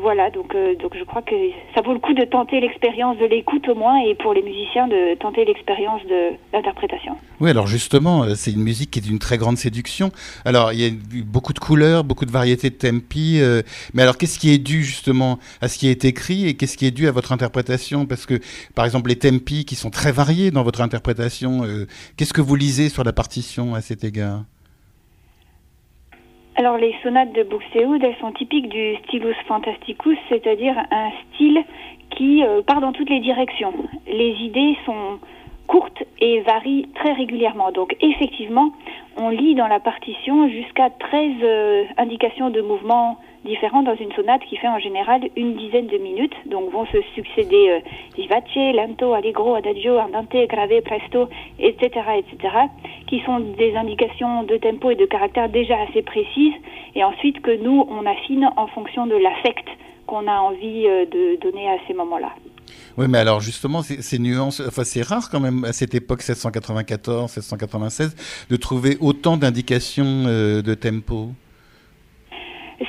voilà, 0.09 0.31
donc, 0.31 0.55
euh, 0.55 0.75
donc 0.77 0.97
je 0.99 1.05
crois 1.05 1.21
que 1.21 1.35
ça 1.75 1.83
vaut 1.83 1.93
le 1.93 1.99
coup 1.99 2.15
de 2.15 2.25
tenter 2.25 2.61
l'expérience 2.61 3.19
de 3.19 3.27
l'écoute 3.27 3.69
au 3.69 3.75
moins 3.75 4.01
et 4.07 4.15
pour 4.15 4.33
les 4.33 4.43
musiciens 4.43 4.89
de 4.89 5.15
tenter 5.17 5.45
l'expérience 5.45 6.01
de 6.09 6.31
l'interprétation. 6.53 7.17
Oui, 7.41 7.51
alors 7.51 7.67
justement, 7.67 8.23
euh, 8.23 8.35
c'est 8.35 8.53
une 8.53 8.63
musique 8.63 8.91
qui 8.91 9.01
est 9.01 9.03
d'une 9.03 9.19
très 9.19 9.39
grande 9.39 9.59
séduction. 9.59 10.11
Alors, 10.47 10.73
il 10.73 10.81
y 10.81 10.87
a 10.87 10.91
beaucoup 11.25 11.53
de 11.53 11.59
couleurs, 11.59 12.05
beaucoup 12.05 12.25
de 12.25 12.31
variétés 12.31 12.71
de 12.71 12.77
tempi, 12.77 13.41
mais 13.93 14.03
alors 14.03 14.17
qu'est-ce 14.17 14.39
qui 14.39 14.51
est 14.51 14.59
dû 14.59 14.83
justement 14.83 15.39
à 15.61 15.69
ce 15.69 15.79
qui 15.79 15.89
est 15.89 16.05
écrit 16.07 16.47
et 16.49 16.55
qu'est-ce 16.55 16.79
qui 16.79 16.87
est 16.87 16.91
dû 16.91 17.07
à 17.07 17.13
votre 17.13 17.33
interprétation? 17.33 18.07
Parce 18.07 18.25
que, 18.25 18.41
par 18.75 18.85
exemple, 18.85 19.11
les 19.11 19.17
tempi 19.17 19.65
qui 19.65 19.75
sont 19.75 19.91
très 19.91 20.13
variés 20.13 20.51
dans 20.51 20.63
votre 20.63 20.81
interprétation, 20.81 21.65
qu'est-ce 22.17 22.33
que 22.33 22.41
vous 22.41 22.57
lisez 22.57 22.89
sur 22.89 23.05
la 23.05 23.13
partition 23.13 23.75
à 23.75 23.81
cet 23.81 24.05
égard? 24.05 24.45
Alors 26.59 26.77
les 26.77 26.93
sonates 27.05 27.33
de 27.33 27.45
Buxtehude, 27.45 28.03
elles 28.03 28.17
sont 28.21 28.33
typiques 28.33 28.69
du 28.69 28.97
stylus 29.05 29.37
fantasticus, 29.47 30.19
c'est-à-dire 30.29 30.75
un 30.91 31.11
style 31.33 31.63
qui 32.11 32.43
euh, 32.43 32.63
part 32.63 32.81
dans 32.81 32.91
toutes 32.91 33.09
les 33.11 33.21
directions. 33.21 33.73
Les 34.09 34.33
idées 34.41 34.77
sont 34.85 35.21
courtes 35.69 36.03
et 36.21 36.41
varient 36.41 36.89
très 36.95 37.13
régulièrement. 37.13 37.71
Donc 37.71 37.95
effectivement, 38.01 38.73
on 39.17 39.29
lit 39.29 39.55
dans 39.55 39.69
la 39.69 39.79
partition 39.79 40.49
jusqu'à 40.49 40.91
13 40.91 41.31
euh, 41.43 41.85
indications 41.99 42.51
de 42.51 42.61
mouvement 42.61 43.19
différents 43.45 43.83
dans 43.83 43.95
une 43.95 44.13
sonate 44.13 44.43
qui 44.49 44.57
fait 44.57 44.69
en 44.69 44.79
général 44.79 45.21
une 45.37 45.55
dizaine 45.55 45.87
de 45.87 45.99
minutes. 45.99 46.35
Donc 46.47 46.71
vont 46.71 46.87
se 46.87 47.01
succéder 47.15 47.69
euh, 47.69 47.81
vivace, 48.17 48.75
lento, 48.75 49.13
allegro, 49.13 49.55
adagio, 49.55 49.99
andante, 49.99 50.37
grave, 50.49 50.81
presto, 50.83 51.29
etc., 51.59 51.89
etc., 52.19 52.55
qui 53.07 53.21
sont 53.21 53.39
des 53.41 53.77
indications 53.77 54.43
de 54.43 54.57
tempo 54.57 54.91
et 54.91 54.97
de 54.97 55.07
caractère 55.07 55.49
déjà 55.49 55.77
assez 55.89 56.03
précises, 56.03 56.55
et 56.95 57.05
ensuite 57.05 57.41
que 57.41 57.57
nous 57.63 57.87
on 57.89 58.05
affine 58.07 58.51
en 58.57 58.67
fonction 58.67 59.07
de 59.07 59.17
l'affect 59.17 59.69
qu'on 60.07 60.27
a 60.27 60.41
envie 60.41 60.87
euh, 60.87 61.05
de 61.07 61.37
donner 61.41 61.69
à 61.69 61.77
ces 61.87 61.95
moments-là. 61.95 62.33
Oui, 62.99 63.07
mais 63.09 63.19
alors 63.19 63.41
justement, 63.41 63.83
ces 63.83 64.19
nuances, 64.19 64.61
enfin 64.67 64.83
c'est 64.83 65.03
rare 65.03 65.31
quand 65.31 65.39
même 65.39 65.65
à 65.65 65.73
cette 65.73 65.95
époque 65.95 66.21
794, 66.21 67.31
796, 67.31 68.49
de 68.51 68.57
trouver 68.57 68.97
autant 69.01 69.37
d'indications 69.37 70.25
euh, 70.27 70.63
de 70.63 70.75
tempo. 70.75 71.29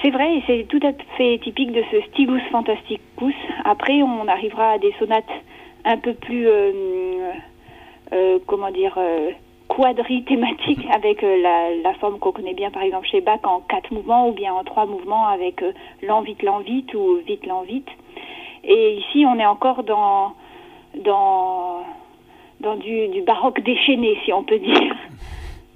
C'est 0.02 0.12
vrai, 0.12 0.38
et 0.38 0.44
c'est 0.48 0.68
tout 0.68 0.80
à 0.84 0.94
fait 1.18 1.40
typique 1.44 1.72
de 1.72 1.84
ce 1.92 2.02
stylus 2.10 2.42
fantasticus. 2.52 3.36
Après, 3.66 4.02
on 4.02 4.28
arrivera 4.28 4.74
à 4.74 4.78
des 4.80 4.94
sonates 5.00 5.30
un 5.86 5.98
peu 5.98 6.14
plus, 6.14 6.48
euh, 6.48 7.32
euh, 8.14 8.40
comment 8.46 8.72
dire, 8.72 8.94
euh, 8.98 9.32
quadri 9.68 10.24
thématiques 10.26 10.86
avec 10.94 11.22
la, 11.22 11.94
forme 12.00 12.20
qu'on 12.20 12.32
connaît 12.32 12.54
bien, 12.54 12.72
par 12.72 12.84
exemple 12.84 13.08
chez 13.08 13.22
Bach, 13.22 13.40
en 13.44 13.62
quatre 13.62 13.92
mouvements 13.92 14.30
ou 14.30 14.34
bien 14.34 14.54
en 14.54 14.64
trois 14.64 14.86
mouvements 14.86 15.28
avec 15.28 15.64
l'en 16.02 16.22
vite, 16.22 16.44
l'en 16.44 16.60
vite 16.60 16.94
ou 16.94 17.18
vite, 17.28 17.46
l'en 17.46 17.64
vite. 17.64 17.90
Et 18.64 18.96
ici, 18.98 19.26
on 19.26 19.40
est 19.40 19.46
encore 19.46 19.84
dans 19.84 20.34
dans 21.04 21.84
dans 22.60 22.76
du, 22.76 23.22
baroque 23.26 23.62
déchaîné, 23.64 24.18
si 24.26 24.34
on 24.34 24.44
peut 24.44 24.60
dire 24.60 24.96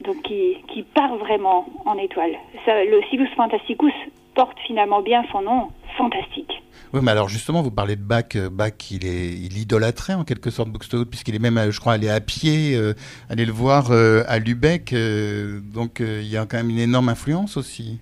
donc 0.03 0.21
qui, 0.23 0.57
qui, 0.67 0.83
part 0.83 1.15
vraiment 1.15 1.65
en 1.85 1.97
étoile. 1.97 2.33
le 2.67 3.01
Silus 3.09 3.29
Fantasticus 3.37 3.93
porte 4.35 4.57
finalement 4.67 5.01
bien 5.01 5.23
son 5.31 5.41
nom, 5.41 5.69
fantastique. 5.97 6.51
Oui, 6.91 6.99
mais 7.01 7.11
alors 7.11 7.29
justement, 7.29 7.61
vous 7.61 7.71
parlez 7.71 7.95
de 7.95 8.01
Bach. 8.01 8.35
Euh, 8.35 8.49
Bach, 8.49 8.91
il, 8.91 9.05
est, 9.05 9.29
il 9.29 9.57
idolâtrait 9.57 10.13
en 10.13 10.23
quelque 10.23 10.49
sorte 10.49 10.69
Buxtehude, 10.69 11.09
puisqu'il 11.09 11.35
est 11.35 11.39
même, 11.39 11.57
euh, 11.57 11.71
je 11.71 11.79
crois, 11.79 11.93
allé 11.93 12.09
à 12.09 12.19
pied, 12.19 12.75
euh, 12.75 12.93
aller 13.29 13.45
le 13.45 13.51
voir 13.51 13.91
à 13.91 14.39
Lübeck. 14.39 14.93
donc 14.93 16.01
il 16.01 16.27
y 16.27 16.37
a 16.37 16.45
quand 16.45 16.57
même 16.57 16.69
une 16.69 16.79
énorme 16.79 17.09
influence 17.09 17.57
aussi. 17.57 17.99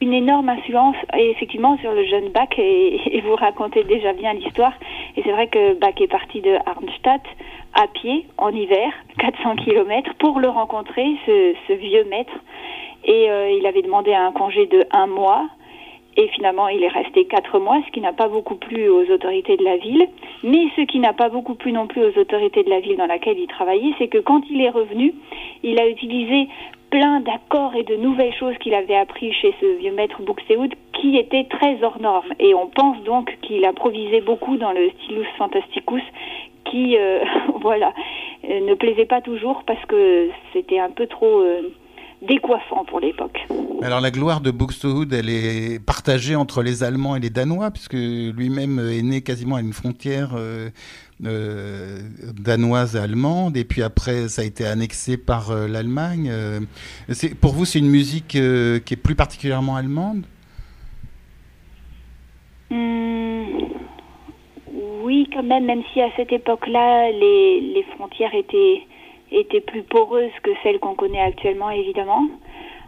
Une 0.00 0.12
énorme 0.12 0.48
influence 0.48 0.96
effectivement 1.16 1.76
sur 1.78 1.92
le 1.92 2.04
jeune 2.04 2.28
Bach 2.28 2.50
et, 2.58 3.20
vous 3.24 3.34
racontez 3.34 3.84
déjà 3.84 4.12
bien 4.12 4.32
l'histoire. 4.32 4.72
Et 5.16 5.22
c'est 5.22 5.32
vrai 5.32 5.48
que 5.48 5.74
Bach 5.74 6.00
est 6.00 6.10
parti 6.10 6.40
de 6.40 6.56
Arnstadt 6.66 7.22
à 7.74 7.86
pied 7.88 8.26
en 8.38 8.50
hiver, 8.50 8.90
400 9.18 9.56
km, 9.56 10.14
pour 10.18 10.40
le 10.40 10.48
rencontrer, 10.48 11.06
ce, 11.26 11.72
vieux 11.72 12.04
maître. 12.04 12.32
Et 13.04 13.30
euh, 13.30 13.50
il 13.50 13.66
avait 13.66 13.82
demandé 13.82 14.14
un 14.14 14.32
congé 14.32 14.66
de 14.66 14.84
un 14.90 15.06
mois. 15.06 15.46
Et 16.16 16.26
finalement, 16.28 16.66
il 16.66 16.82
est 16.82 16.88
resté 16.88 17.26
quatre 17.26 17.60
mois, 17.60 17.80
ce 17.86 17.92
qui 17.92 18.00
n'a 18.00 18.12
pas 18.12 18.26
beaucoup 18.26 18.56
plu 18.56 18.88
aux 18.88 19.08
autorités 19.12 19.56
de 19.56 19.62
la 19.62 19.76
ville. 19.76 20.04
Mais 20.42 20.66
ce 20.74 20.82
qui 20.82 20.98
n'a 20.98 21.12
pas 21.12 21.28
beaucoup 21.28 21.54
plu 21.54 21.70
non 21.70 21.86
plus 21.86 22.02
aux 22.02 22.18
autorités 22.18 22.64
de 22.64 22.70
la 22.70 22.80
ville 22.80 22.96
dans 22.96 23.06
laquelle 23.06 23.38
il 23.38 23.46
travaillait, 23.46 23.94
c'est 23.98 24.08
que 24.08 24.18
quand 24.18 24.42
il 24.50 24.60
est 24.60 24.70
revenu, 24.70 25.14
il 25.62 25.78
a 25.80 25.88
utilisé 25.88 26.48
plein 26.90 27.20
d'accords 27.20 27.74
et 27.74 27.84
de 27.84 27.96
nouvelles 27.96 28.34
choses 28.34 28.56
qu'il 28.58 28.74
avait 28.74 28.96
appris 28.96 29.32
chez 29.32 29.54
ce 29.60 29.78
vieux 29.78 29.92
maître 29.92 30.22
Buxtehude 30.22 30.74
qui 30.92 31.16
étaient 31.16 31.46
très 31.50 31.82
hors 31.82 32.00
normes. 32.00 32.32
Et 32.38 32.54
on 32.54 32.68
pense 32.68 33.02
donc 33.04 33.36
qu'il 33.42 33.64
improvisait 33.64 34.20
beaucoup 34.20 34.56
dans 34.56 34.72
le 34.72 34.90
stylus 34.90 35.26
fantasticus 35.36 36.02
qui, 36.70 36.96
euh, 36.96 37.20
voilà, 37.60 37.92
euh, 38.44 38.60
ne 38.66 38.74
plaisait 38.74 39.06
pas 39.06 39.20
toujours 39.20 39.62
parce 39.66 39.84
que 39.86 40.28
c'était 40.52 40.78
un 40.78 40.90
peu 40.90 41.06
trop 41.06 41.40
euh, 41.40 41.74
décoiffant 42.22 42.84
pour 42.84 43.00
l'époque. 43.00 43.38
Alors 43.82 44.00
la 44.00 44.10
gloire 44.10 44.40
de 44.40 44.50
Buxtehude, 44.50 45.12
elle 45.12 45.30
est 45.30 45.84
partagée 45.84 46.34
entre 46.36 46.62
les 46.62 46.82
Allemands 46.82 47.14
et 47.16 47.20
les 47.20 47.30
Danois, 47.30 47.70
puisque 47.70 47.94
lui-même 47.94 48.78
est 48.80 49.02
né 49.02 49.20
quasiment 49.20 49.56
à 49.56 49.60
une 49.60 49.72
frontière 49.72 50.30
danoise 51.20 52.94
et 52.96 52.98
allemande, 52.98 53.56
et 53.56 53.64
puis 53.64 53.82
après 53.82 54.28
ça 54.28 54.42
a 54.42 54.44
été 54.44 54.64
annexé 54.64 55.16
par 55.16 55.50
euh, 55.50 55.66
l'Allemagne. 55.66 56.28
Euh, 56.30 56.60
pour 57.40 57.52
vous, 57.52 57.64
c'est 57.64 57.78
une 57.78 57.90
musique 57.90 58.28
qui 58.28 58.38
est 58.94 59.02
plus 59.02 59.14
particulièrement 59.14 59.76
allemande? 59.76 60.24
Hmm, 62.70 63.44
Oui, 65.02 65.28
quand 65.32 65.42
même, 65.42 65.64
même 65.64 65.82
si 65.92 66.00
à 66.00 66.10
cette 66.16 66.32
époque-là, 66.32 67.10
les, 67.10 67.60
les, 67.60 67.82
frontières 67.96 68.34
étaient, 68.34 68.82
étaient 69.32 69.60
plus 69.60 69.82
poreuses 69.82 70.30
que 70.42 70.50
celles 70.62 70.78
qu'on 70.78 70.94
connaît 70.94 71.20
actuellement, 71.20 71.70
évidemment. 71.70 72.28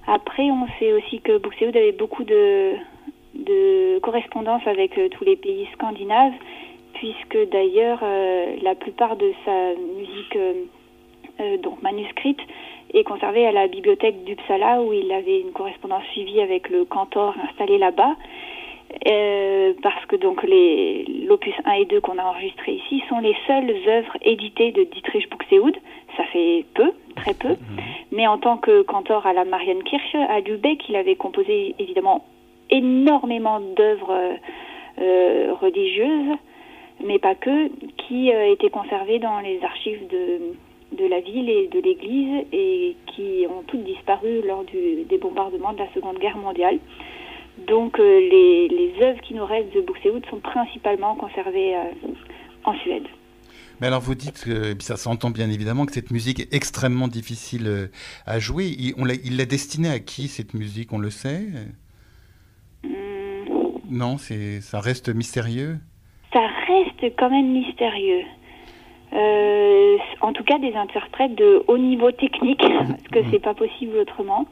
Après, 0.07 0.51
on 0.51 0.67
sait 0.79 0.93
aussi 0.93 1.21
que 1.21 1.39
Buxtehude 1.39 1.77
avait 1.77 1.93
beaucoup 1.93 2.25
de, 2.25 2.75
de 3.35 3.99
correspondance 4.01 4.63
avec 4.67 4.93
tous 5.13 5.25
les 5.25 5.37
pays 5.37 5.67
scandinaves 5.75 6.33
puisque 7.01 7.51
d'ailleurs 7.51 8.01
euh, 8.03 8.57
la 8.63 8.75
plupart 8.75 9.17
de 9.17 9.33
sa 9.47 9.73
musique 9.97 10.37
euh, 10.37 10.53
euh, 11.41 11.57
donc 11.57 11.83
manuscrite 11.83 12.39
est 12.93 13.05
conservée 13.05 13.47
à 13.47 13.53
la 13.53 13.69
bibliothèque 13.69 14.23
d'Uppsala 14.25 14.83
où 14.83 14.93
il 14.93 15.11
avait 15.11 15.41
une 15.41 15.53
correspondance 15.53 16.05
suivie 16.13 16.43
avec 16.43 16.69
le 16.69 16.85
cantor 16.85 17.35
installé 17.49 17.79
là-bas. 17.79 18.17
parce 19.83 20.05
que 20.09 20.17
donc 20.17 20.43
les 20.43 21.05
l'opus 21.27 21.55
1 21.65 21.73
et 21.73 21.85
2 21.87 22.01
qu'on 22.03 22.19
a 22.19 22.25
enregistrés 22.25 22.75
ici 22.75 23.03
sont 23.09 23.21
les 23.21 23.37
seules 23.47 23.75
œuvres 23.89 24.17
éditées 24.21 24.73
de 24.73 24.85
Dietrich 24.85 25.31
Buxtehude. 25.31 25.79
Ça 26.19 26.25
fait 26.25 26.67
peu, 26.75 26.93
très 27.17 27.33
peu. 27.33 27.55
Mhm. 27.55 27.81
Mais 28.13 28.27
en 28.27 28.37
tant 28.37 28.59
que 28.59 28.83
cantor 28.83 29.27
à 29.27 29.33
la 29.33 29.47
Marienkirche 29.47 30.17
à 30.17 30.41
Lübeck, 30.41 30.87
il 30.91 30.97
avait 30.97 31.17
composé 31.17 31.75
évidemment 31.79 32.27
énormément 32.69 33.61
d'œuvres 33.61 34.19
religieuses 34.99 36.37
mais 37.05 37.19
pas 37.19 37.35
que, 37.35 37.69
qui 38.07 38.33
euh, 38.33 38.53
étaient 38.53 38.71
conservées 38.71 39.19
dans 39.19 39.41
les 39.41 39.61
archives 39.63 40.07
de, 40.09 40.97
de 40.97 41.09
la 41.09 41.21
ville 41.21 41.49
et 41.49 41.69
de 41.69 41.81
l'église 41.81 42.47
et 42.53 42.97
qui 43.15 43.47
ont 43.49 43.63
toutes 43.67 43.85
disparu 43.85 44.43
lors 44.47 44.65
du, 44.65 45.05
des 45.09 45.19
bombardements 45.19 45.73
de 45.73 45.79
la 45.79 45.93
Seconde 45.95 46.19
Guerre 46.19 46.37
mondiale. 46.37 46.79
Donc 47.67 47.99
euh, 47.99 48.21
les, 48.21 48.69
les 48.69 48.95
œuvres 49.03 49.21
qui 49.23 49.35
nous 49.35 49.45
restent 49.45 49.75
de 49.75 49.81
Buxtehude 49.81 50.25
sont 50.31 50.41
principalement 50.41 51.15
conservées 51.15 51.77
euh, 51.77 52.09
en 52.65 52.75
Suède. 52.81 53.07
Mais 53.81 53.87
alors 53.87 54.01
vous 54.01 54.15
dites, 54.15 54.45
que, 54.45 54.75
ça 54.81 54.97
s'entend 54.97 55.31
bien 55.31 55.51
évidemment, 55.51 55.87
que 55.87 55.93
cette 55.93 56.11
musique 56.11 56.39
est 56.39 56.53
extrêmement 56.53 57.09
difficile 57.09 57.91
à 58.27 58.39
jouer. 58.39 58.67
Il 58.67 59.37
l'a 59.39 59.47
destinée 59.47 59.89
à 59.89 59.99
qui 60.01 60.29
cette 60.29 60.53
musique, 60.53 60.93
on 60.93 60.99
le 60.99 61.09
sait? 61.09 61.47
Hmm. 62.85 62.91
Non, 63.89 64.19
ça 64.19 64.81
reste 64.81 65.09
mystérieux? 65.09 65.79
Reste 66.83 67.17
quand 67.17 67.31
même 67.31 67.49
mystérieux. 67.49 68.25
Euh, 69.13 69.97
en 70.21 70.33
tout 70.33 70.45
cas, 70.45 70.59
des 70.59 70.75
interprètes 70.75 71.35
de 71.35 71.65
haut 71.67 71.79
niveau 71.79 72.13
technique, 72.13 72.61
parce 72.89 73.09
que 73.11 73.31
c'est 73.31 73.41
pas 73.41 73.55
possible 73.55 73.97
autrement. 73.99 74.47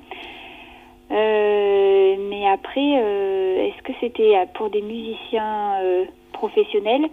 Euh, 1.11 2.17
mais 2.29 2.47
après, 2.49 3.01
euh, 3.01 3.67
est-ce 3.67 3.83
que 3.83 3.93
c'était 4.01 4.35
pour 4.55 4.71
des 4.71 4.83
musiciens 4.83 5.75
professionnels? 6.33 7.09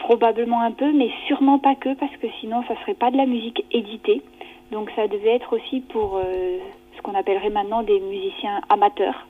Probablement 0.00 0.62
un 0.62 0.70
peu, 0.70 0.92
mais 0.92 1.10
sûrement 1.26 1.58
pas 1.58 1.74
que, 1.74 1.94
parce 1.94 2.16
que 2.16 2.28
sinon, 2.40 2.62
ça 2.68 2.74
serait 2.80 2.94
pas 2.94 3.10
de 3.10 3.16
la 3.16 3.26
musique 3.26 3.64
éditée. 3.72 4.22
Donc, 4.70 4.90
ça 4.96 5.08
devait 5.08 5.34
être 5.34 5.56
aussi 5.56 5.80
pour 5.80 6.20
ce 6.96 7.02
qu'on 7.02 7.14
appellerait 7.14 7.50
maintenant 7.50 7.82
des 7.82 8.00
musiciens 8.00 8.60
amateurs 8.68 9.26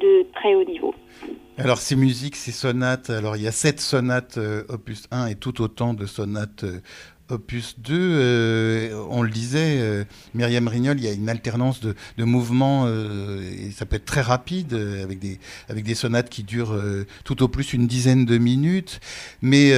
de 0.00 0.26
très 0.34 0.54
haut 0.54 0.64
niveau. 0.64 0.94
Alors 1.56 1.78
ces 1.78 1.96
musiques, 1.96 2.36
ces 2.36 2.52
sonates, 2.52 3.10
alors 3.10 3.36
il 3.36 3.42
y 3.42 3.48
a 3.48 3.52
sept 3.52 3.80
sonates 3.80 4.38
euh, 4.38 4.62
opus 4.68 5.08
1 5.10 5.26
et 5.26 5.34
tout 5.34 5.60
autant 5.60 5.92
de 5.92 6.06
sonates 6.06 6.64
euh, 6.64 6.80
opus 7.30 7.76
2, 7.78 7.94
euh, 7.94 9.06
on 9.10 9.22
le 9.22 9.30
disait, 9.30 9.78
euh, 9.78 10.04
Myriam 10.34 10.66
Rignol, 10.66 10.98
il 10.98 11.04
y 11.04 11.08
a 11.08 11.12
une 11.12 11.28
alternance 11.28 11.80
de, 11.80 11.94
mouvements, 12.24 12.84
euh, 12.86 13.40
et 13.68 13.70
ça 13.70 13.86
peut 13.86 13.96
être 13.96 14.04
très 14.04 14.20
rapide, 14.20 14.74
avec, 14.74 15.18
des, 15.18 15.94
sonates 15.94 16.30
qui 16.30 16.42
durent 16.42 16.78
tout 17.24 17.42
au 17.42 17.48
plus 17.48 17.72
une 17.72 17.86
dizaine 17.86 18.24
de 18.24 18.38
minutes, 18.38 19.00
mais 19.42 19.72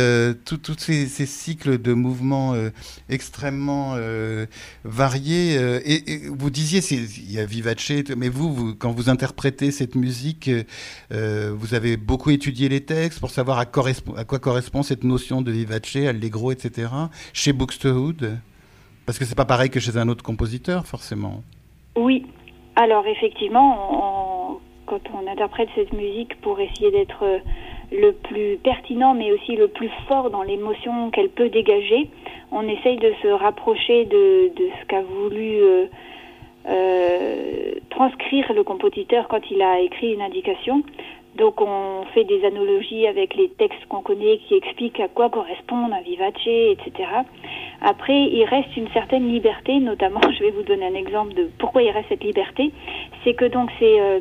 tous 0.45 0.77
ces, 0.79 1.07
cycles 1.07 1.81
de 1.81 1.93
mouvements 1.93 2.55
extrêmement 3.09 3.97
variés, 4.85 5.55
et, 5.85 6.29
vous 6.29 6.51
disiez, 6.51 6.81
il 6.91 7.33
y 7.33 7.39
a 7.39 7.47
Vivace, 7.47 7.93
mais 8.17 8.29
vous, 8.29 8.53
vous, 8.53 8.75
quand 8.75 8.93
vous 8.93 9.09
interprétez 9.09 9.71
cette 9.71 9.95
musique, 9.95 10.51
vous 11.11 11.75
avez 11.75 11.97
beaucoup 11.97 12.31
étudié 12.31 12.69
les 12.69 12.81
textes 12.81 13.21
pour 13.21 13.31
savoir 13.31 13.59
à, 13.59 13.63
à 13.63 14.25
quoi 14.25 14.39
correspond 14.39 14.83
cette 14.83 15.05
notion 15.05 15.43
de 15.43 15.51
Vivace, 15.51 15.97
Allegro, 15.97 16.53
etc 16.53 16.89
chez 17.41 17.55
Buxtehude 17.55 18.39
Parce 19.07 19.19
que 19.19 19.25
c'est 19.25 19.35
pas 19.35 19.47
pareil 19.47 19.71
que 19.71 19.81
chez 19.81 19.97
un 19.97 20.09
autre 20.09 20.23
compositeur, 20.23 20.87
forcément. 20.87 21.43
Oui. 21.97 22.27
Alors, 22.77 23.07
effectivement, 23.07 24.61
quand 24.85 25.01
on 25.15 25.27
interprète 25.27 25.71
cette 25.75 25.95
musique 25.95 26.39
pour 26.43 26.61
essayer 26.61 26.91
d'être 26.91 27.23
euh, 27.23 27.39
le 27.93 28.13
plus 28.13 28.59
pertinent, 28.63 29.15
mais 29.15 29.33
aussi 29.33 29.57
le 29.57 29.69
plus 29.69 29.91
fort 30.07 30.31
dans 30.31 30.43
l'émotion 30.43 31.11
qu'elle 31.11 31.31
peut 31.31 31.49
dégager, 31.49 32.11
on 32.53 32.69
essaye 32.69 32.99
de 32.99 33.13
se 33.23 33.29
rapprocher 33.29 34.05
de, 34.05 34.53
ce 34.59 34.87
qu'a 34.87 35.03
voulu 35.03 35.63
euh, 35.63 35.87
euh, 36.69 37.73
transcrire 37.89 38.53
le 38.53 38.65
compositeur 38.65 39.29
quand 39.29 39.51
il 39.51 39.63
a 39.63 39.81
écrit 39.81 40.13
une 40.13 40.23
indication. 40.23 40.83
Donc 41.37 41.61
on 41.61 42.05
fait 42.13 42.25
des 42.25 42.45
analogies 42.45 43.07
avec 43.07 43.35
les 43.35 43.49
textes 43.51 43.87
qu'on 43.89 44.03
connaît 44.03 44.39
qui 44.49 44.55
expliquent 44.55 45.01
à 45.01 45.09
quoi 45.09 45.31
correspondent 45.31 45.93
un 45.93 46.01
vivace, 46.01 46.35
etc. 46.45 47.09
Après, 47.81 48.25
il 48.25 48.45
reste 48.45 48.77
une 48.77 48.89
certaine 48.89 49.29
liberté, 49.29 49.79
notamment, 49.79 50.21
je 50.39 50.43
vais 50.43 50.51
vous 50.51 50.63
donner 50.63 50.87
un 50.87 50.95
exemple 50.95 51.35
de 51.35 51.49
pourquoi 51.59 51.83
il 51.83 51.91
reste 51.91 52.09
cette 52.09 52.25
liberté, 52.25 52.73
c'est 53.25 53.35
que 53.35 53.45
donc 53.45 53.71
ces, 53.79 54.01
euh, 54.01 54.19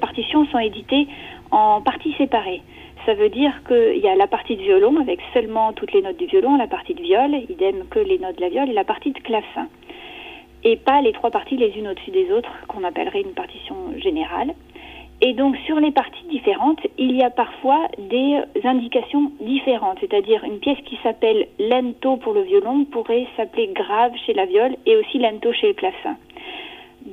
partitions 0.00 0.46
sont 0.46 0.58
éditées 0.58 1.06
en 1.50 1.80
parties 1.82 2.14
séparées. 2.18 2.62
Ça 3.04 3.14
veut 3.14 3.28
dire 3.28 3.52
qu'il 3.68 3.98
y 3.98 4.08
a 4.08 4.16
la 4.16 4.26
partie 4.26 4.56
de 4.56 4.62
violon 4.62 4.98
avec 5.00 5.20
seulement 5.32 5.72
toutes 5.74 5.92
les 5.92 6.02
notes 6.02 6.16
du 6.16 6.26
violon, 6.26 6.56
la 6.56 6.66
partie 6.66 6.94
de 6.94 7.02
viol, 7.02 7.30
idem 7.48 7.84
que 7.88 8.00
les 8.00 8.18
notes 8.18 8.36
de 8.36 8.40
la 8.40 8.48
viole, 8.48 8.70
et 8.70 8.72
la 8.72 8.84
partie 8.84 9.12
de 9.12 9.18
clavecin. 9.20 9.68
Et 10.64 10.76
pas 10.76 11.00
les 11.02 11.12
trois 11.12 11.30
parties 11.30 11.56
les 11.56 11.78
unes 11.78 11.86
au-dessus 11.86 12.10
des 12.10 12.32
autres, 12.32 12.50
qu'on 12.66 12.82
appellerait 12.82 13.20
une 13.20 13.34
partition 13.34 13.76
générale. 13.98 14.54
Et 15.22 15.32
donc 15.32 15.56
sur 15.64 15.80
les 15.80 15.92
parties 15.92 16.26
différentes, 16.28 16.80
il 16.98 17.16
y 17.16 17.22
a 17.22 17.30
parfois 17.30 17.88
des 17.98 18.38
indications 18.64 19.32
différentes, 19.40 19.98
c'est-à-dire 20.00 20.44
une 20.44 20.58
pièce 20.58 20.78
qui 20.84 20.98
s'appelle 21.02 21.48
lento 21.58 22.16
pour 22.16 22.34
le 22.34 22.42
violon 22.42 22.84
pourrait 22.84 23.26
s'appeler 23.36 23.68
grave 23.68 24.12
chez 24.26 24.34
la 24.34 24.44
viole 24.44 24.76
et 24.84 24.96
aussi 24.96 25.18
lento 25.18 25.52
chez 25.54 25.68
le 25.68 25.72
clavecin. 25.72 26.16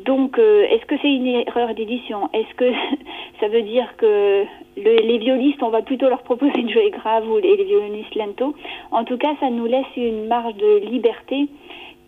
Donc 0.06 0.38
euh, 0.38 0.66
est-ce 0.70 0.86
que 0.86 0.96
c'est 1.02 1.14
une 1.14 1.28
erreur 1.28 1.74
d'édition? 1.76 2.30
Est-ce 2.34 2.54
que 2.56 2.74
ça 3.40 3.48
veut 3.48 3.62
dire 3.62 3.88
que 3.96 4.44
les 4.76 5.18
violistes, 5.20 5.64
on 5.64 5.70
va 5.70 5.82
plutôt 5.82 6.10
leur 6.10 6.24
proposer 6.24 6.62
de 6.62 6.70
jouer 6.70 6.90
grave 6.90 7.30
ou 7.30 7.38
les, 7.38 7.56
les 7.56 7.64
violonistes 7.64 8.16
lento? 8.16 8.54
En 8.92 9.06
tout 9.06 9.18
cas, 9.18 9.34
ça 9.40 9.50
nous 9.50 9.66
laisse 9.66 9.86
une 9.96 10.26
marge 10.26 10.56
de 10.56 10.80
liberté 10.90 11.48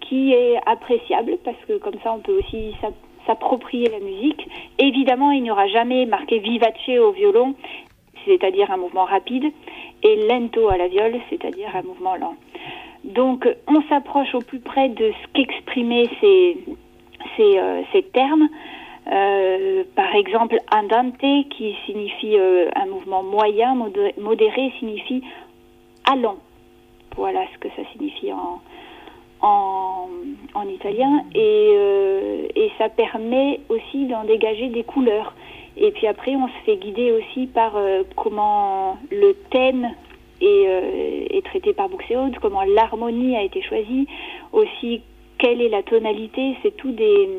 qui 0.02 0.34
est 0.34 0.58
appréciable 0.66 1.38
parce 1.44 1.58
que 1.68 1.78
comme 1.78 1.96
ça 2.04 2.14
on 2.14 2.20
peut 2.20 2.38
aussi 2.38 2.74
s'approprier 3.25 3.89
la 3.89 4.00
musique. 4.00 4.48
Évidemment, 4.79 5.32
il 5.32 5.44
n'y 5.44 5.51
aura 5.51 5.67
jamais 5.67 6.05
marqué 6.05 6.39
vivace 6.39 6.74
au 6.89 7.12
violon, 7.12 7.55
c'est-à-dire 8.25 8.72
un 8.72 8.77
mouvement 8.77 9.05
rapide, 9.05 9.51
et 10.03 10.27
lento 10.27 10.70
à 10.70 10.77
la 10.77 10.88
viole, 10.88 11.15
c'est-à-dire 11.29 11.75
un 11.75 11.84
mouvement 11.84 12.15
lent. 12.15 12.36
Donc, 13.03 13.48
on 13.67 13.82
s'approche 13.89 14.34
au 14.34 14.39
plus 14.39 14.60
près 14.60 14.89
de 14.89 15.12
ce 15.12 15.27
qu'exprimaient 15.34 16.10
ces, 16.22 16.58
ces, 17.38 17.58
euh, 17.60 18.01
termes. 18.13 18.48
par 19.96 20.15
exemple, 20.15 20.58
andante, 20.72 21.20
qui 21.51 21.75
signifie 21.86 22.38
un 22.75 22.86
mouvement 22.88 23.24
moyen, 23.24 23.75
modéré, 24.17 24.74
signifie 24.79 25.22
allant. 26.12 26.38
Voilà 27.15 27.41
ce 27.53 27.60
que 27.60 27.70
ça 27.75 27.84
signifie 27.94 28.32
en, 28.34 28.60
en, 29.46 30.68
italien. 30.68 31.24
Et, 31.36 32.50
et 32.56 32.72
ça 32.78 32.90
permet 32.90 33.60
aussi 33.70 34.06
d'en 34.06 34.24
dégager 34.24 34.70
des 34.70 34.84
couleurs. 34.84 35.34
Et 35.78 35.92
puis 35.92 36.08
après, 36.08 36.36
on 36.36 36.48
se 36.48 36.66
fait 36.66 36.78
guider 36.78 37.12
aussi 37.12 37.48
par 37.48 37.74
comment 38.16 38.98
le 39.12 39.34
thème 39.52 39.90
est, 40.42 41.38
est 41.38 41.46
traité 41.46 41.74
par 41.74 41.90
Buxtehude, 41.90 42.40
comment 42.42 42.64
l'harmonie 42.64 43.36
a 43.36 43.44
été 43.44 43.62
choisie, 43.62 44.08
aussi 44.54 45.02
quelle 45.38 45.62
est 45.62 45.70
la 45.70 45.84
tonalité, 45.84 46.56
c'est 46.64 46.75
tout 46.75 46.92
des, 46.92 47.30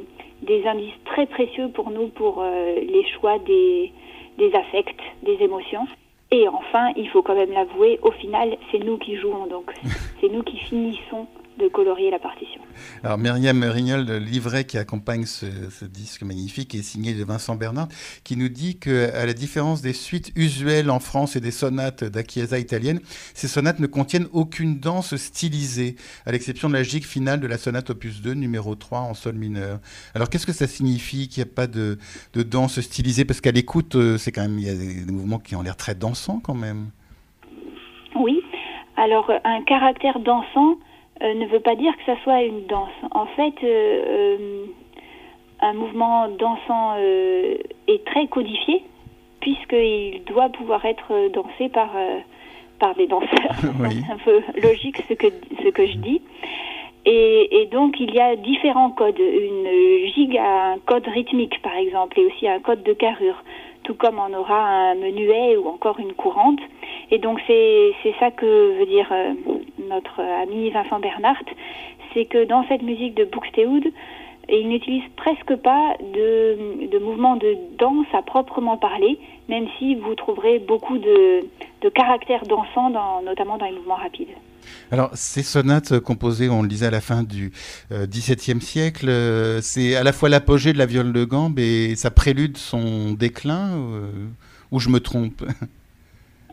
des 0.42 0.66
indices 0.66 0.94
très 1.04 1.26
précieux 1.26 1.68
pour 1.68 1.90
nous 1.90 2.08
pour 2.08 2.42
euh, 2.42 2.74
les 2.76 3.04
choix 3.14 3.38
des, 3.38 3.92
des 4.38 4.54
affects, 4.54 4.94
des 5.22 5.36
émotions. 5.42 5.86
Et 6.30 6.48
enfin, 6.48 6.92
il 6.96 7.08
faut 7.08 7.22
quand 7.22 7.34
même 7.34 7.52
l'avouer, 7.52 7.98
au 8.02 8.10
final, 8.10 8.56
c'est 8.70 8.78
nous 8.78 8.98
qui 8.98 9.16
jouons, 9.16 9.46
donc 9.46 9.72
c'est 10.20 10.28
nous 10.28 10.42
qui 10.42 10.58
finissons 10.58 11.26
de 11.58 11.68
colorier 11.68 12.10
la 12.10 12.18
partition. 12.18 12.60
Alors 13.02 13.18
Myriam 13.18 13.62
Rignol, 13.64 14.04
le 14.06 14.18
livret 14.18 14.64
qui 14.64 14.78
accompagne 14.78 15.24
ce, 15.24 15.46
disque 15.84 16.22
magnifique 16.22 16.74
est 16.74 16.82
signé 16.82 17.14
de 17.14 17.24
Vincent 17.24 17.56
Bernard, 17.56 17.88
qui 18.24 18.36
nous 18.36 18.48
dit 18.48 18.78
que, 18.78 19.14
à 19.14 19.24
la 19.26 19.32
différence 19.32 19.80
des 19.80 19.92
suites 19.92 20.32
usuelles 20.36 20.90
en 20.90 21.00
France 21.00 21.36
et 21.36 21.40
des 21.40 21.50
sonates 21.50 22.04
d'Achiesa 22.04 22.58
italienne, 22.58 23.00
ces 23.34 23.48
sonates 23.48 23.80
ne 23.80 23.86
contiennent 23.86 24.28
aucune 24.32 24.78
danse 24.78 25.16
stylisée, 25.16 25.96
à 26.26 26.32
l'exception 26.32 26.68
de 26.68 26.74
la 26.74 26.82
gigue 26.82 27.04
finale 27.04 27.40
de 27.40 27.46
la 27.46 27.58
sonate 27.58 27.90
opus 27.90 28.20
2, 28.20 28.34
numéro 28.34 28.74
3 28.74 29.00
en 29.00 29.14
sol 29.14 29.34
mineur. 29.34 29.78
Alors 30.14 30.28
qu'est-ce 30.28 30.46
que 30.46 30.52
ça 30.52 30.66
signifie 30.66 31.28
qu'il 31.28 31.42
n'y 31.42 31.50
a 31.50 31.54
pas 31.54 31.66
de, 31.66 31.98
de, 32.34 32.42
danse 32.42 32.80
stylisée? 32.80 33.24
Parce 33.24 33.40
qu'à 33.40 33.52
l'écoute, 33.52 33.94
euh, 33.94 34.18
c'est 34.18 34.32
quand 34.32 34.42
même 34.42 34.58
il 34.58 34.66
y 34.66 34.70
a 34.70 34.74
des 34.74 35.12
mouvements 35.12 35.38
qui 35.38 35.56
ont 35.56 35.62
l'air 35.62 35.76
très 35.76 35.94
dansants 35.94 36.40
quand 36.40 36.54
même. 36.54 36.90
Oui. 38.14 38.42
Alors 38.96 39.30
un 39.44 39.62
caractère 39.64 40.18
dansant 40.20 40.78
euh, 41.22 41.34
ne 41.34 41.46
veut 41.46 41.60
pas 41.60 41.76
dire 41.76 41.96
que 41.96 42.04
ça 42.04 42.16
soit 42.22 42.42
une 42.42 42.66
danse. 42.66 42.90
En 43.10 43.26
fait, 43.26 43.54
euh, 43.62 44.04
euh, 44.08 44.66
un 45.60 45.72
mouvement 45.72 46.28
dansant 46.28 46.96
est 46.96 48.04
très 48.04 48.26
codifié 48.26 48.82
puisqu'il 49.40 50.22
doit 50.26 50.50
pouvoir 50.50 50.84
être 50.84 51.30
dansé 51.32 51.68
par 51.70 51.90
par 52.78 52.94
des 52.94 53.06
danseurs. 53.06 53.30
C'est 53.62 54.12
un 54.12 54.18
peu 54.22 54.42
logique 54.60 55.02
ce 55.08 55.14
que 55.14 55.28
ce 55.62 55.68
que 55.70 55.86
je 55.86 55.96
dis. 55.96 56.20
Et, 57.06 57.62
et, 57.62 57.66
donc 57.66 58.00
il 58.00 58.12
y 58.12 58.20
a 58.20 58.36
différents 58.36 58.90
codes. 58.90 59.18
Une 59.18 60.10
gigue 60.14 60.36
a 60.36 60.72
un 60.72 60.78
code 60.78 61.06
rythmique 61.06 61.62
par 61.62 61.76
exemple 61.76 62.20
et 62.20 62.26
aussi 62.26 62.48
un 62.48 62.58
code 62.60 62.82
de 62.82 62.92
carrure, 62.92 63.42
tout 63.84 63.94
comme 63.94 64.18
on 64.18 64.34
aura 64.34 64.90
un 64.90 64.94
menuet 64.96 65.56
ou 65.56 65.68
encore 65.68 65.98
une 66.00 66.12
courante. 66.12 66.60
Et 67.10 67.18
donc 67.18 67.40
c'est 67.46 67.92
ça 68.18 68.30
que 68.30 68.78
veut 68.78 68.86
dire 68.86 69.12
notre 69.88 70.20
ami 70.20 70.70
Vincent 70.70 70.98
Bernhardt, 71.00 71.46
c'est 72.12 72.24
que 72.24 72.44
dans 72.44 72.66
cette 72.68 72.82
musique 72.82 73.14
de 73.14 73.24
Buxtehude, 73.24 73.92
il 74.48 74.68
n'utilise 74.68 75.02
presque 75.16 75.56
pas 75.56 75.96
de, 76.00 76.86
de 76.86 76.98
mouvements 76.98 77.36
de 77.36 77.56
danse 77.78 78.06
à 78.12 78.22
proprement 78.22 78.76
parler, 78.76 79.18
même 79.48 79.66
si 79.78 79.96
vous 79.96 80.14
trouverez 80.14 80.60
beaucoup 80.60 80.98
de, 80.98 81.44
de 81.82 81.88
caractères 81.88 82.44
dansants, 82.46 82.90
dans, 82.90 83.22
notamment 83.22 83.58
dans 83.58 83.66
les 83.66 83.72
mouvements 83.72 83.96
rapides. 83.96 84.28
Alors, 84.90 85.10
ces 85.14 85.42
sonates 85.42 85.98
composées, 86.00 86.48
on 86.48 86.62
le 86.62 86.68
disait 86.68 86.86
à 86.86 86.90
la 86.90 87.00
fin 87.00 87.22
du 87.22 87.52
XVIIe 87.92 88.60
siècle, 88.60 89.08
euh, 89.08 89.60
c'est 89.60 89.96
à 89.96 90.02
la 90.02 90.12
fois 90.12 90.28
l'apogée 90.28 90.72
de 90.72 90.78
la 90.78 90.86
viole 90.86 91.12
de 91.12 91.24
gambe 91.24 91.58
et 91.58 91.94
ça 91.96 92.10
prélude 92.10 92.56
son 92.56 93.12
déclin, 93.12 93.76
euh, 93.76 94.10
ou 94.70 94.80
je 94.80 94.88
me 94.90 95.00
trompe? 95.00 95.42
euh, 95.42 95.66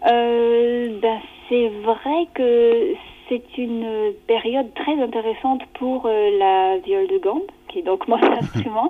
ben, 0.04 1.20
C'est 1.50 1.70
vrai 1.84 2.28
que 2.34 2.96
c'est 3.30 3.58
une 3.58 4.14
période 4.28 4.74
très 4.74 5.02
intéressante 5.02 5.62
pour 5.76 6.06
euh, 6.06 6.38
la 6.38 6.78
viole 6.80 7.08
de 7.08 7.18
gambe, 7.18 7.44
qui 7.68 7.80
est 7.80 7.84
donc 7.84 8.08
mon 8.08 8.22
instrument, 8.40 8.90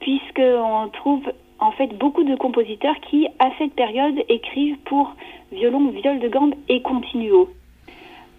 puisqu'on 0.00 0.88
trouve 0.92 1.22
en 1.58 1.70
fait 1.72 1.88
beaucoup 1.98 2.24
de 2.24 2.34
compositeurs 2.34 2.96
qui, 3.10 3.28
à 3.38 3.50
cette 3.58 3.74
période, 3.74 4.16
écrivent 4.28 4.78
pour 4.84 5.14
violon, 5.52 5.88
viole 5.88 6.20
de 6.20 6.28
gambe 6.28 6.54
et 6.68 6.82
continuo. 6.82 7.48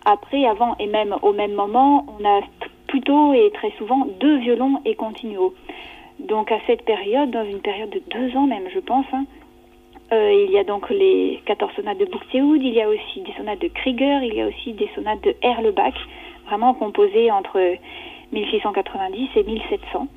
Après, 0.06 0.46
avant 0.46 0.76
et 0.80 0.88
même 0.88 1.16
au 1.22 1.34
même 1.34 1.54
moment, 1.54 2.06
on 2.20 2.26
a 2.26 2.42
plutôt 2.88 3.34
et 3.34 3.52
très 3.54 3.72
souvent 3.78 4.08
deux 4.20 4.38
violons 4.38 4.82
et 4.86 4.96
continuo. 4.96 5.54
Donc 6.20 6.52
à 6.52 6.60
cette 6.68 6.86
période, 6.86 7.32
dans 7.32 7.46
une 7.46 7.60
période 7.60 7.90
de 7.90 8.02
deux 8.12 8.38
ans 8.38 8.48
même, 8.48 8.68
je 8.74 8.80
pense, 8.80 9.06
hein, 9.14 9.26
euh, 10.12 10.46
il 10.48 10.52
y 10.52 10.58
a 10.60 10.64
donc 10.64 10.90
les 10.90 11.42
14 11.46 11.72
sonates 11.76 11.98
de 11.98 12.06
Buxtehude, 12.06 12.62
il 12.64 12.74
y 12.74 12.82
a 12.82 12.88
aussi 12.88 13.22
des 13.22 13.34
sonates 13.34 13.62
de 13.62 13.68
Krieger, 13.70 14.24
il 14.24 14.36
y 14.36 14.42
a 14.42 14.48
aussi 14.48 14.74
des 14.74 14.90
sonates 14.94 15.24
de 15.24 15.36
Erlebach, 15.42 15.96
vraiment 16.48 16.74
composées 16.74 17.32
entre 17.32 17.60
1690 18.32 19.30
et 19.36 19.44
1700. 19.44 20.08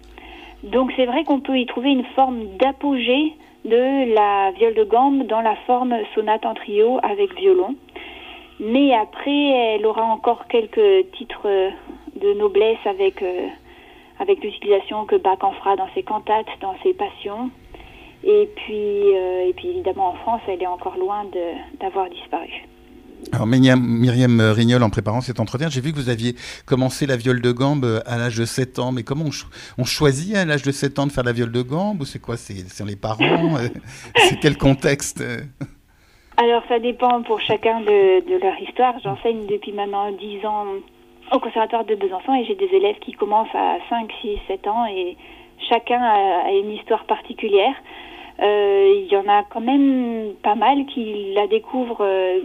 Donc 0.64 0.92
c'est 0.96 1.06
vrai 1.06 1.24
qu'on 1.24 1.40
peut 1.40 1.58
y 1.58 1.66
trouver 1.66 1.90
une 1.90 2.04
forme 2.16 2.56
d'apogée 2.58 3.32
de 3.64 4.14
la 4.14 4.50
viole 4.52 4.74
de 4.74 4.84
gambe 4.84 5.26
dans 5.26 5.40
la 5.40 5.56
forme 5.66 5.94
sonate 6.14 6.44
en 6.44 6.54
trio 6.54 6.98
avec 7.02 7.34
violon. 7.34 7.74
Mais 8.60 8.92
après, 8.94 9.30
elle 9.30 9.86
aura 9.86 10.02
encore 10.02 10.48
quelques 10.48 11.10
titres 11.12 11.70
de 12.16 12.34
noblesse 12.34 12.84
avec, 12.84 13.22
euh, 13.22 13.46
avec 14.18 14.42
l'utilisation 14.42 15.06
que 15.06 15.16
Bach 15.16 15.38
en 15.42 15.52
fera 15.52 15.76
dans 15.76 15.88
ses 15.94 16.02
cantates, 16.02 16.46
dans 16.60 16.74
ses 16.82 16.92
passions. 16.92 17.50
Et 18.30 18.46
puis, 18.56 19.16
euh, 19.16 19.48
et 19.48 19.54
puis 19.56 19.68
évidemment 19.68 20.10
en 20.10 20.14
France, 20.16 20.42
elle 20.48 20.62
est 20.62 20.66
encore 20.66 20.98
loin 20.98 21.24
d'avoir 21.80 22.10
disparu. 22.10 22.50
Alors 23.32 23.46
Myriam, 23.46 24.40
Rignol, 24.54 24.82
en 24.82 24.90
préparant 24.90 25.22
cet 25.22 25.40
entretien, 25.40 25.70
j'ai 25.70 25.80
vu 25.80 25.92
que 25.92 25.96
vous 25.96 26.10
aviez 26.10 26.34
commencé 26.66 27.06
la 27.06 27.16
viole 27.16 27.40
de 27.40 27.52
gambe 27.52 28.02
à 28.04 28.18
l'âge 28.18 28.36
de 28.36 28.44
7 28.44 28.78
ans. 28.80 28.92
Mais 28.92 29.02
comment 29.02 29.24
on, 29.78 29.84
choisit 29.84 30.36
à 30.36 30.44
l'âge 30.44 30.62
de 30.62 30.70
7 30.70 30.98
ans 30.98 31.06
de 31.06 31.12
faire 31.12 31.24
la 31.24 31.32
viole 31.32 31.50
de 31.50 31.62
gambe? 31.62 32.02
Ou 32.02 32.04
c'est 32.04 32.20
quoi? 32.20 32.36
C'est 32.36 32.84
les 32.84 32.96
parents? 32.96 33.18
Euh, 33.58 33.68
C'est 34.28 34.38
quel 34.40 34.58
contexte? 34.58 35.24
Alors 36.36 36.62
ça 36.68 36.78
dépend 36.78 37.22
pour 37.22 37.40
chacun 37.40 37.80
de, 37.80 38.28
de 38.28 38.40
leur 38.40 38.60
histoire. 38.60 38.94
J'enseigne 39.02 39.46
depuis 39.46 39.72
maintenant 39.72 40.12
10 40.12 40.44
ans 40.44 40.66
au 41.32 41.38
conservatoire 41.38 41.86
de 41.86 41.94
Besançon 41.94 42.34
et 42.34 42.44
j'ai 42.44 42.54
des 42.54 42.76
élèves 42.76 42.98
qui 43.00 43.12
commencent 43.12 43.54
à 43.54 43.78
5, 43.88 44.10
6, 44.20 44.38
7 44.48 44.66
ans 44.66 44.84
et 44.86 45.16
chacun 45.70 46.00
a 46.00 46.52
une 46.52 46.72
histoire 46.72 47.04
particulière. 47.06 47.74
Euh, 48.40 49.02
il 49.02 49.12
y 49.12 49.16
en 49.16 49.28
a 49.28 49.42
quand 49.44 49.60
même 49.60 50.34
pas 50.42 50.54
mal 50.54 50.86
qui 50.86 51.32
la 51.34 51.46
découvrent 51.48 52.04
euh, 52.04 52.38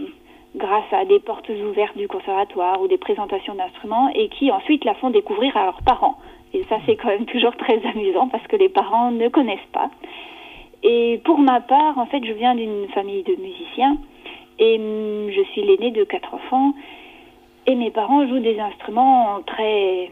grâce 0.56 0.92
à 0.92 1.04
des 1.04 1.20
portes 1.20 1.48
ouvertes 1.48 1.96
du 1.96 2.08
conservatoire 2.08 2.80
ou 2.82 2.88
des 2.88 2.98
présentations 2.98 3.54
d'instruments 3.54 4.10
et 4.14 4.28
qui 4.28 4.50
ensuite 4.50 4.84
la 4.84 4.94
font 4.94 5.10
découvrir 5.10 5.56
à 5.56 5.64
leurs 5.64 5.82
parents. 5.82 6.18
Et 6.52 6.64
ça, 6.64 6.78
c'est 6.86 6.96
quand 6.96 7.08
même 7.08 7.26
toujours 7.26 7.56
très 7.56 7.80
amusant 7.86 8.28
parce 8.28 8.46
que 8.46 8.56
les 8.56 8.68
parents 8.68 9.10
ne 9.10 9.28
connaissent 9.28 9.70
pas. 9.72 9.90
Et 10.82 11.20
pour 11.24 11.38
ma 11.38 11.60
part, 11.60 11.98
en 11.98 12.06
fait, 12.06 12.24
je 12.24 12.32
viens 12.32 12.54
d'une 12.54 12.88
famille 12.88 13.22
de 13.22 13.34
musiciens 13.36 13.96
et 14.58 14.76
hum, 14.76 15.30
je 15.30 15.42
suis 15.52 15.62
l'aînée 15.62 15.90
de 15.90 16.04
quatre 16.04 16.34
enfants. 16.34 16.74
Et 17.66 17.74
mes 17.74 17.90
parents 17.90 18.26
jouent 18.28 18.40
des 18.40 18.60
instruments 18.60 19.40
très 19.46 20.10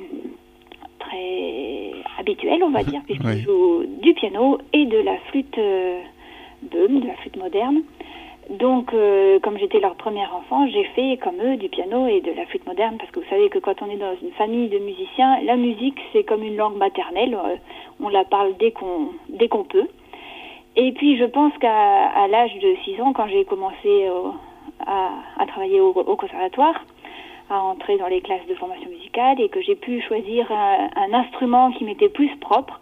très 1.03 1.93
habituel, 2.19 2.63
on 2.63 2.71
va 2.71 2.83
dire, 2.83 3.03
jouent 3.45 3.85
du 4.01 4.15
piano 4.15 4.59
et 4.73 4.87
de 4.87 4.99
la 4.99 5.17
flûte 5.31 5.59
euh, 5.59 6.01
de 6.63 7.07
la 7.07 7.15
flûte 7.15 7.37
moderne. 7.37 7.83
Donc, 8.51 8.93
euh, 8.93 9.39
comme 9.41 9.57
j'étais 9.57 9.81
leur 9.81 9.95
premier 9.95 10.27
enfant, 10.27 10.67
j'ai 10.69 10.85
fait 10.97 11.19
comme 11.23 11.41
eux 11.41 11.57
du 11.57 11.69
piano 11.69 12.07
et 12.07 12.21
de 12.21 12.33
la 12.33 12.45
flûte 12.47 12.67
moderne, 12.67 12.97
parce 12.99 13.11
que 13.11 13.21
vous 13.21 13.31
savez 13.31 13.49
que 13.49 13.59
quand 13.59 13.81
on 13.83 13.91
est 13.91 13.97
dans 13.97 14.17
une 14.21 14.33
famille 14.33 14.69
de 14.69 14.79
musiciens, 14.79 15.41
la 15.43 15.57
musique 15.57 15.99
c'est 16.13 16.25
comme 16.25 16.43
une 16.43 16.57
langue 16.57 16.77
maternelle, 16.77 17.35
euh, 17.35 17.57
on 18.01 18.09
la 18.09 18.25
parle 18.25 18.55
dès 18.59 18.73
qu'on 18.73 19.09
dès 19.29 19.49
qu'on 19.49 19.65
peut. 19.65 19.89
Et 20.75 20.93
puis, 20.93 21.19
je 21.19 21.25
pense 21.25 21.53
qu'à 21.59 22.27
l'âge 22.29 22.55
de 22.59 22.75
6 22.85 23.01
ans, 23.03 23.13
quand 23.13 23.29
j'ai 23.29 23.45
commencé 23.45 24.09
à, 24.87 25.11
à, 25.39 25.47
travailler 25.47 25.81
au, 25.81 25.91
au 25.91 26.17
conservatoire, 26.17 26.75
à 27.51 27.61
entrer 27.61 27.99
dans 27.99 28.09
les 28.09 28.21
classes 28.21 28.47
de 28.49 28.55
formation 28.55 28.89
musicale 28.91 29.41
et 29.41 29.49
que 29.49 29.61
j'ai 29.61 29.75
pu 29.75 30.01
choisir 30.03 30.51
un, 30.51 31.13
instrument 31.13 31.73
qui 31.73 31.85
m'était 31.85 32.09
plus 32.09 32.35
propre, 32.37 32.81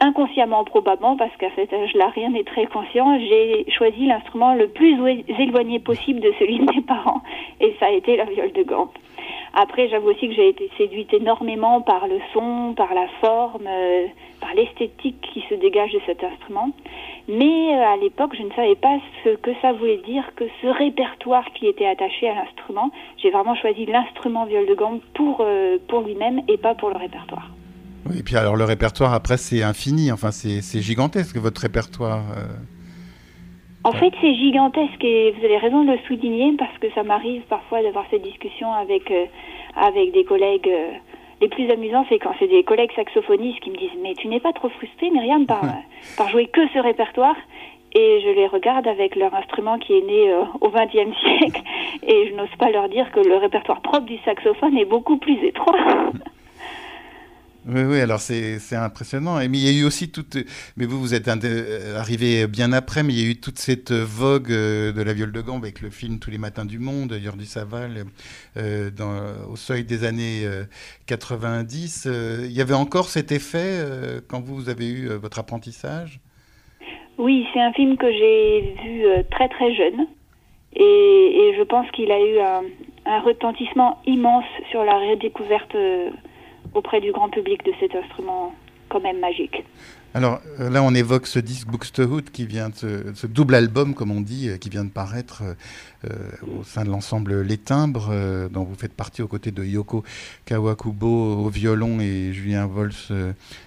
inconsciemment 0.00 0.64
probablement, 0.64 1.16
parce 1.16 1.34
qu'à 1.36 1.50
cet 1.56 1.72
âge-là, 1.72 2.08
rien 2.14 2.30
n'est 2.30 2.44
très 2.44 2.66
conscient, 2.66 3.18
j'ai 3.18 3.64
choisi 3.70 4.06
l'instrument 4.06 4.54
le 4.54 4.68
plus 4.68 4.96
éloigné 5.38 5.78
possible 5.78 6.20
de 6.20 6.32
celui 6.38 6.58
de 6.58 6.64
mes 6.64 6.82
parents, 6.82 7.22
et 7.60 7.74
ça 7.80 7.86
a 7.86 7.90
été 7.90 8.16
la 8.16 8.24
viole 8.24 8.52
de 8.52 8.62
gambe. 8.62 8.90
Après, 9.58 9.88
j'avoue 9.88 10.10
aussi 10.10 10.28
que 10.28 10.34
j'ai 10.34 10.50
été 10.50 10.70
séduite 10.76 11.14
énormément 11.14 11.80
par 11.80 12.06
le 12.08 12.18
son, 12.34 12.74
par 12.76 12.92
la 12.92 13.08
forme, 13.22 13.66
euh, 13.66 14.06
par 14.38 14.52
l'esthétique 14.54 15.16
qui 15.32 15.42
se 15.48 15.54
dégage 15.54 15.92
de 15.94 16.00
cet 16.04 16.22
instrument. 16.22 16.72
Mais 17.26 17.74
euh, 17.74 17.94
à 17.94 17.96
l'époque, 17.96 18.34
je 18.36 18.42
ne 18.42 18.50
savais 18.50 18.74
pas 18.74 18.98
ce 19.24 19.30
que 19.36 19.50
ça 19.62 19.72
voulait 19.72 20.02
dire 20.06 20.24
que 20.36 20.44
ce 20.60 20.66
répertoire 20.66 21.46
qui 21.54 21.66
était 21.66 21.86
attaché 21.86 22.28
à 22.28 22.34
l'instrument. 22.34 22.90
J'ai 23.16 23.30
vraiment 23.30 23.56
choisi 23.56 23.86
l'instrument 23.86 24.44
viol 24.44 24.66
de 24.66 24.74
gambe 24.74 25.00
pour, 25.14 25.38
euh, 25.40 25.78
pour 25.88 26.02
lui-même 26.02 26.42
et 26.48 26.58
pas 26.58 26.74
pour 26.74 26.90
le 26.90 26.98
répertoire. 26.98 27.48
Oui, 28.10 28.18
et 28.18 28.22
puis 28.22 28.36
alors 28.36 28.56
le 28.56 28.64
répertoire 28.64 29.14
après 29.14 29.38
c'est 29.38 29.62
infini, 29.62 30.12
enfin 30.12 30.32
c'est 30.32 30.82
gigantesque 30.82 31.38
votre 31.38 31.62
répertoire. 31.62 32.22
Euh. 33.86 33.88
En 33.88 33.92
fait, 33.92 34.12
c'est 34.20 34.34
gigantesque 34.34 35.02
et 35.02 35.32
vous 35.32 35.44
avez 35.44 35.58
raison 35.58 35.84
de 35.84 35.92
le 35.92 35.98
souligner 36.06 36.52
parce 36.58 36.76
que 36.78 36.90
ça 36.90 37.02
m'arrive 37.02 37.42
parfois 37.42 37.82
d'avoir 37.82 38.04
cette 38.10 38.22
discussion 38.22 38.72
avec 38.72 39.10
euh, 39.10 39.26
avec 39.76 40.12
des 40.12 40.24
collègues. 40.24 40.68
Euh, 40.68 40.92
les 41.42 41.48
plus 41.48 41.70
amusants, 41.70 42.06
c'est 42.08 42.18
quand 42.18 42.32
c'est 42.38 42.48
des 42.48 42.62
collègues 42.62 42.92
saxophonistes 42.96 43.60
qui 43.60 43.70
me 43.70 43.76
disent 43.76 43.90
Mais 44.00 44.14
tu 44.14 44.26
n'es 44.28 44.40
pas 44.40 44.54
trop 44.54 44.70
frustré, 44.70 45.10
Myriam, 45.10 45.44
par, 45.44 45.60
par 46.16 46.30
jouer 46.30 46.46
que 46.46 46.66
ce 46.68 46.78
répertoire? 46.78 47.36
Et 47.92 48.20
je 48.22 48.30
les 48.30 48.46
regarde 48.46 48.86
avec 48.86 49.16
leur 49.16 49.34
instrument 49.34 49.78
qui 49.78 49.94
est 49.94 50.02
né 50.02 50.34
au 50.60 50.68
XXe 50.68 51.16
siècle 51.18 51.62
et 52.06 52.28
je 52.28 52.34
n'ose 52.34 52.54
pas 52.58 52.70
leur 52.70 52.88
dire 52.88 53.10
que 53.10 53.20
le 53.20 53.36
répertoire 53.36 53.80
propre 53.80 54.06
du 54.06 54.18
saxophone 54.24 54.76
est 54.76 54.84
beaucoup 54.84 55.16
plus 55.16 55.42
étroit. 55.44 55.76
Oui, 57.68 57.82
oui, 57.82 58.00
alors 58.00 58.20
c'est 58.20 58.76
impressionnant. 58.76 59.40
Et 59.40 59.48
mais 59.48 59.58
il 59.58 59.64
y 59.64 59.76
a 59.76 59.82
eu 59.82 59.84
aussi 59.84 60.12
toute. 60.12 60.36
Mais 60.76 60.86
vous, 60.86 61.00
vous 61.00 61.14
êtes 61.14 61.26
euh, 61.26 61.98
arrivé 61.98 62.46
bien 62.46 62.72
après, 62.72 63.02
mais 63.02 63.12
il 63.12 63.20
y 63.20 63.26
a 63.26 63.30
eu 63.30 63.40
toute 63.40 63.58
cette 63.58 63.90
vogue 63.90 64.52
euh, 64.52 64.92
de 64.92 65.02
la 65.02 65.12
viole 65.12 65.32
de 65.32 65.40
gambe 65.40 65.64
avec 65.64 65.80
le 65.80 65.90
film 65.90 66.20
Tous 66.20 66.30
les 66.30 66.38
matins 66.38 66.64
du 66.64 66.78
monde, 66.78 67.18
Jordi 67.20 67.44
Saval, 67.44 68.04
euh, 68.56 68.90
au 69.50 69.56
seuil 69.56 69.82
des 69.82 70.04
années 70.04 70.44
90. 71.06 72.08
il 72.44 72.52
y 72.52 72.60
avait 72.60 72.74
encore 72.74 73.08
cet 73.08 73.32
effet 73.32 73.84
quand 74.28 74.40
vous, 74.40 74.68
avez 74.68 74.88
eu 74.88 75.08
votre 75.08 75.40
apprentissage? 75.40 76.20
Oui, 77.18 77.46
c'est 77.52 77.60
un 77.60 77.72
film 77.72 77.96
que 77.96 78.10
j'ai 78.12 78.76
vu 78.84 79.06
très 79.32 79.48
très 79.48 79.74
jeune. 79.74 80.06
Et, 80.76 81.54
je 81.56 81.62
pense 81.62 81.90
qu'il 81.92 82.12
a 82.12 82.20
eu 82.20 82.38
un, 82.38 83.20
retentissement 83.20 83.98
immense 84.06 84.44
sur 84.70 84.84
la 84.84 84.98
redécouverte 84.98 85.74
auprès 86.76 87.00
du 87.00 87.10
grand 87.12 87.28
public 87.28 87.64
de 87.64 87.72
cet 87.80 87.94
instrument 87.94 88.54
quand 88.88 89.00
même 89.00 89.18
magique. 89.18 89.64
Alors 90.16 90.40
euh, 90.60 90.70
là, 90.70 90.82
on 90.82 90.94
évoque 90.94 91.26
ce 91.26 91.38
disque 91.38 91.68
Buxtehude 91.68 92.30
qui 92.30 92.46
vient 92.46 92.70
ce, 92.74 93.26
double 93.26 93.54
album, 93.54 93.94
comme 93.94 94.10
on 94.10 94.22
dit, 94.22 94.48
euh, 94.48 94.56
qui 94.56 94.70
vient 94.70 94.84
de 94.84 94.90
paraître 94.90 95.42
euh, 96.06 96.08
au 96.58 96.64
sein 96.64 96.84
de 96.84 96.88
l'ensemble 96.88 97.42
Les 97.42 97.58
Timbres, 97.58 98.48
dont 98.50 98.64
vous 98.64 98.76
faites 98.76 98.94
partie 98.94 99.20
aux 99.20 99.28
côtés 99.28 99.50
de 99.50 99.62
Yoko 99.62 100.04
Kawakubo 100.46 101.44
au 101.44 101.50
violon 101.50 102.00
et 102.00 102.32
Julien 102.32 102.66
Vols 102.66 102.92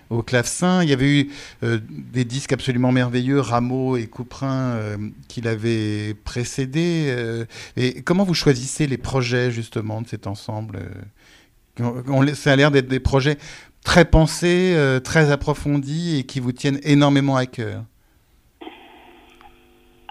au 0.10 0.24
clavecin. 0.24 0.82
Il 0.82 0.90
y 0.90 0.94
avait 0.94 1.20
eu 1.20 1.32
des 1.62 2.24
disques 2.24 2.54
absolument 2.54 2.92
merveilleux, 2.92 3.40
Rameau 3.40 3.98
et 3.98 4.08
Couperin, 4.08 4.80
qui 5.28 5.42
l'avaient 5.42 6.16
précédé. 6.24 7.46
et 7.76 8.02
comment 8.04 8.24
vous 8.24 8.34
choisissez 8.34 8.88
les 8.88 8.98
projets 8.98 9.52
justement 9.52 10.02
de 10.02 10.08
cet 10.08 10.28
ensemble 10.28 10.80
ça 12.34 12.52
a 12.52 12.56
l'air 12.56 12.72
d'être 12.72 12.88
des 12.88 13.00
projets 13.00 13.38
très 13.84 14.06
pensés, 14.06 14.74
euh, 14.76 15.00
très 15.00 15.32
approfondis 15.32 16.20
et 16.20 16.24
qui 16.24 16.40
vous 16.40 16.52
tiennent 16.52 16.80
énormément 16.84 17.36
à 17.36 17.46
cœur. 17.46 17.84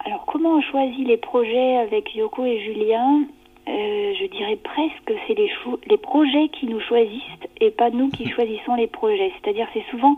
Alors, 0.04 0.24
comment 0.26 0.56
on 0.56 0.62
choisit 0.62 1.06
les 1.06 1.16
projets 1.16 1.76
avec 1.76 2.14
Yoko 2.14 2.44
et 2.44 2.60
Julien? 2.64 3.24
Euh, 3.68 4.14
Je 4.18 4.26
dirais 4.30 4.56
presque 4.56 5.04
que 5.04 5.12
c'est 5.26 5.34
les, 5.34 5.50
les 5.86 5.98
projets 5.98 6.48
qui 6.48 6.66
nous 6.66 6.80
choisissent 6.80 7.22
et 7.60 7.70
pas 7.70 7.90
nous 7.90 8.08
qui 8.08 8.28
choisissons 8.34 8.74
les 8.76 8.86
projets. 8.86 9.32
C'est-à-dire, 9.40 9.66
c'est 9.74 9.84
souvent 9.90 10.16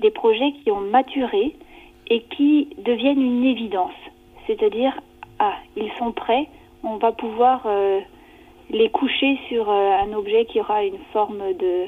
des 0.00 0.10
projets 0.10 0.52
qui 0.62 0.70
ont 0.70 0.80
maturé 0.80 1.56
et 2.08 2.22
qui 2.36 2.68
deviennent 2.78 3.22
une 3.22 3.44
évidence. 3.44 3.92
C'est-à-dire, 4.46 4.92
ah, 5.38 5.54
ils 5.76 5.90
sont 5.98 6.12
prêts, 6.12 6.48
on 6.84 6.96
va 6.96 7.12
pouvoir 7.12 7.62
euh, 7.66 8.00
les 8.72 8.88
coucher 8.88 9.38
sur 9.48 9.70
euh, 9.70 9.90
un 10.02 10.12
objet 10.14 10.46
qui 10.46 10.60
aura 10.60 10.82
une 10.82 10.98
forme 11.12 11.38
de, 11.58 11.84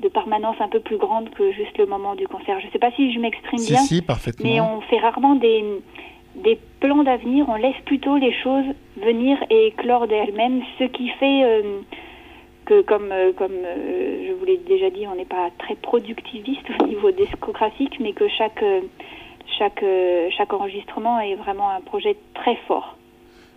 de 0.00 0.08
permanence 0.08 0.56
un 0.60 0.68
peu 0.68 0.80
plus 0.80 0.98
grande 0.98 1.30
que 1.30 1.52
juste 1.52 1.76
le 1.78 1.86
moment 1.86 2.14
du 2.14 2.28
concert. 2.28 2.60
Je 2.60 2.66
ne 2.66 2.70
sais 2.70 2.78
pas 2.78 2.92
si 2.92 3.12
je 3.12 3.18
m'exprime 3.18 3.64
bien, 3.64 3.78
si, 3.78 4.02
parfaitement. 4.02 4.48
mais 4.48 4.60
on 4.60 4.80
fait 4.82 4.98
rarement 4.98 5.34
des, 5.34 5.64
des 6.36 6.58
plans 6.80 7.02
d'avenir, 7.02 7.48
on 7.48 7.56
laisse 7.56 7.80
plutôt 7.86 8.18
les 8.18 8.32
choses 8.42 8.66
venir 8.96 9.38
et 9.50 9.68
éclore 9.68 10.06
d'elles-mêmes, 10.06 10.62
ce 10.78 10.84
qui 10.84 11.08
fait 11.08 11.44
euh, 11.44 11.80
que, 12.66 12.82
comme, 12.82 13.10
euh, 13.10 13.32
comme 13.32 13.56
je 13.56 14.32
vous 14.32 14.44
l'ai 14.44 14.58
déjà 14.58 14.90
dit, 14.90 15.06
on 15.06 15.16
n'est 15.16 15.24
pas 15.24 15.50
très 15.58 15.76
productiviste 15.76 16.68
au 16.80 16.86
niveau 16.86 17.10
discographique, 17.10 17.98
mais 18.00 18.12
que 18.12 18.28
chaque, 18.28 18.62
chaque, 19.58 19.84
chaque 20.36 20.52
enregistrement 20.52 21.20
est 21.20 21.36
vraiment 21.36 21.70
un 21.70 21.80
projet 21.80 22.16
très 22.34 22.56
fort. 22.68 22.98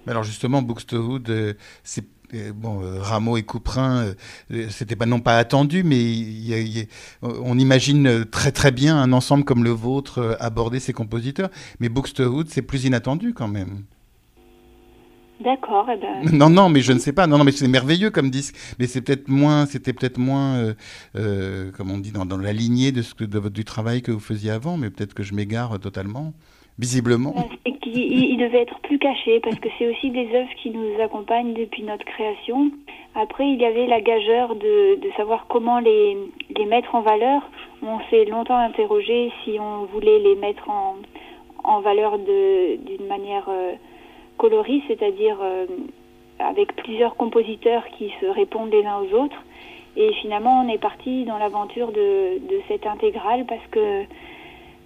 alors 0.08 0.24
justement, 0.24 0.62
Buxtehude, 0.62 1.58
c'est 1.84 2.06
bon, 2.54 2.82
euh, 2.84 3.00
Rameau 3.02 3.38
et 3.38 3.44
Couperin, 3.44 4.14
euh, 4.52 4.68
c'était 4.70 4.96
pas 4.96 5.06
non 5.06 5.20
pas 5.20 5.38
attendu, 5.38 5.84
mais 5.84 6.88
on 7.22 7.58
imagine 7.58 8.26
très 8.26 8.52
très 8.52 8.72
bien 8.72 8.98
un 8.98 9.12
ensemble 9.14 9.44
comme 9.44 9.64
le 9.64 9.72
vôtre 9.72 10.20
euh, 10.20 10.36
aborder 10.40 10.80
ces 10.80 10.94
compositeurs. 10.94 11.50
Mais 11.80 11.90
Buxtehude, 11.90 12.50
c'est 12.50 12.62
plus 12.62 12.86
inattendu 12.86 13.34
quand 13.34 13.48
même. 13.48 13.84
D'accord. 15.44 15.88
Eh 15.92 15.98
ben... 15.98 16.38
Non, 16.38 16.50
non, 16.50 16.70
mais 16.70 16.82
je 16.82 16.94
ne 16.94 17.00
sais 17.00 17.14
pas. 17.14 17.26
Non, 17.28 17.38
non, 17.38 17.44
mais 17.44 17.52
c'est 17.52 17.68
merveilleux 17.68 18.12
comme 18.12 18.30
disque. 18.30 18.56
Mais 18.78 18.88
c'est 18.88 19.02
peut-être 19.02 19.28
moins, 19.28 19.66
c'était 19.66 19.92
peut-être 19.92 20.20
moins, 20.20 20.74
comme 21.14 21.90
on 21.90 21.98
dit, 21.98 22.12
dans, 22.12 22.38
la 22.38 22.54
lignée 22.54 22.92
de, 22.92 23.02
ce 23.02 23.16
de, 23.24 23.50
du 23.50 23.66
travail 23.66 24.04
que 24.04 24.12
vous 24.12 24.20
faisiez 24.20 24.52
avant. 24.52 24.78
Mais 24.78 24.92
peut-être 24.92 25.16
que 25.16 25.24
je 25.24 25.34
m'égare 25.34 25.80
totalement 25.80 26.34
visiblement. 26.80 27.34
Il, 27.94 28.38
devait 28.38 28.62
être 28.62 28.80
plus 28.80 28.98
caché 28.98 29.40
parce 29.42 29.60
que 29.60 29.68
c'est 29.78 29.88
aussi 29.88 30.10
des 30.10 30.28
œuvres 30.34 30.54
qui 30.62 30.72
nous 30.72 31.00
accompagnent 31.02 31.54
depuis 31.54 31.84
notre 31.84 32.06
création. 32.06 32.72
Après, 33.16 33.48
il 33.48 33.60
y 33.60 33.66
avait 33.66 33.88
la 33.88 34.02
gageure 34.02 34.56
de, 34.56 34.98
savoir 35.18 35.46
comment 35.48 35.80
les, 35.80 36.18
les 36.58 36.66
mettre 36.66 36.96
en 36.96 37.02
valeur. 37.02 37.42
On 37.84 38.00
s'est 38.10 38.26
longtemps 38.26 38.58
interrogé 38.58 39.32
si 39.44 39.58
on 39.60 39.86
voulait 39.86 40.20
les 40.20 40.36
mettre 40.36 40.70
en, 40.70 40.96
en 41.64 41.82
valeur 41.82 42.18
d'une 42.18 43.08
manière 43.08 43.48
euh, 43.50 43.74
colorie, 44.38 44.84
c'est-à-dire 44.88 45.38
euh, 45.42 45.66
avec 46.40 46.76
plusieurs 46.76 47.16
compositeurs 47.16 47.84
qui 47.98 48.12
se 48.22 48.26
répondent 48.26 48.72
les 48.72 48.86
uns 48.86 49.00
aux 49.02 49.24
autres. 49.24 49.44
Et 49.98 50.14
finalement, 50.22 50.64
on 50.66 50.70
est 50.70 50.78
parti 50.78 51.26
dans 51.26 51.38
l'aventure 51.38 51.92
de, 51.92 52.40
de 52.40 52.62
cette 52.68 52.88
intégrale 52.88 53.46
parce 53.46 53.66
que 53.72 54.06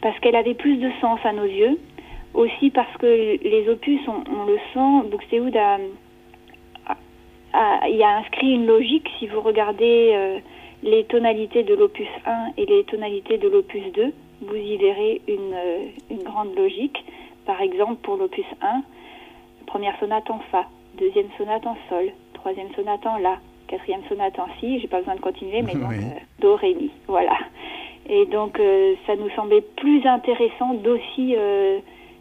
parce 0.01 0.19
qu'elle 0.19 0.35
avait 0.35 0.53
plus 0.53 0.77
de 0.77 0.89
sens 1.01 1.19
à 1.23 1.33
nos 1.33 1.45
yeux. 1.45 1.79
Aussi 2.33 2.69
parce 2.69 2.95
que 2.97 3.05
les 3.05 3.69
opus, 3.69 4.01
on, 4.07 4.45
le 4.45 4.57
sent, 4.73 5.09
Buxtehude 5.09 5.55
a, 5.55 5.77
a, 7.53 7.89
y 7.89 8.03
a 8.03 8.17
inscrit 8.17 8.53
une 8.53 8.65
logique. 8.65 9.09
Si 9.19 9.27
vous 9.27 9.39
regardez 9.39 10.11
euh, 10.13 10.39
les 10.83 11.05
tonalités 11.05 11.63
de 11.63 11.73
l'opus 11.73 12.09
1 12.25 12.53
et 12.57 12.65
les 12.65 12.83
tonalités 12.83 13.37
de 13.37 13.47
l'opus 13.47 13.91
2, 13.93 14.13
vous 14.41 14.55
y 14.55 14.77
verrez 14.77 15.21
une, 15.27 15.53
euh, 15.53 15.85
une 16.11 16.23
grande 16.23 16.55
logique. 16.55 17.03
Par 17.45 17.61
exemple, 17.61 17.95
pour 18.01 18.17
l'opus 18.17 18.45
1, 18.61 18.81
première 19.65 19.97
sonate 19.99 20.29
en 20.29 20.39
Fa, 20.51 20.65
deuxième 20.97 21.27
sonate 21.37 21.65
en 21.65 21.77
Sol, 21.89 22.11
troisième 22.33 22.73
sonate 22.75 23.05
en 23.05 23.17
La, 23.17 23.37
quatrième 23.67 24.01
sonate 24.09 24.37
en 24.39 24.47
Si, 24.59 24.79
j'ai 24.79 24.87
pas 24.87 24.99
besoin 24.99 25.15
de 25.15 25.21
continuer, 25.21 25.61
mais 25.61 25.73
donc 25.75 25.91
euh, 25.91 26.19
Do, 26.39 26.55
Ré, 26.55 26.73
Mi, 26.73 26.91
voilà. 27.07 27.37
Et 28.07 28.25
donc, 28.25 28.59
euh, 28.59 28.95
ça 29.07 29.15
nous 29.15 29.29
semblait 29.31 29.61
plus 29.61 30.05
intéressant 30.05 30.75
d'aussi 30.75 31.35
euh, 31.35 31.79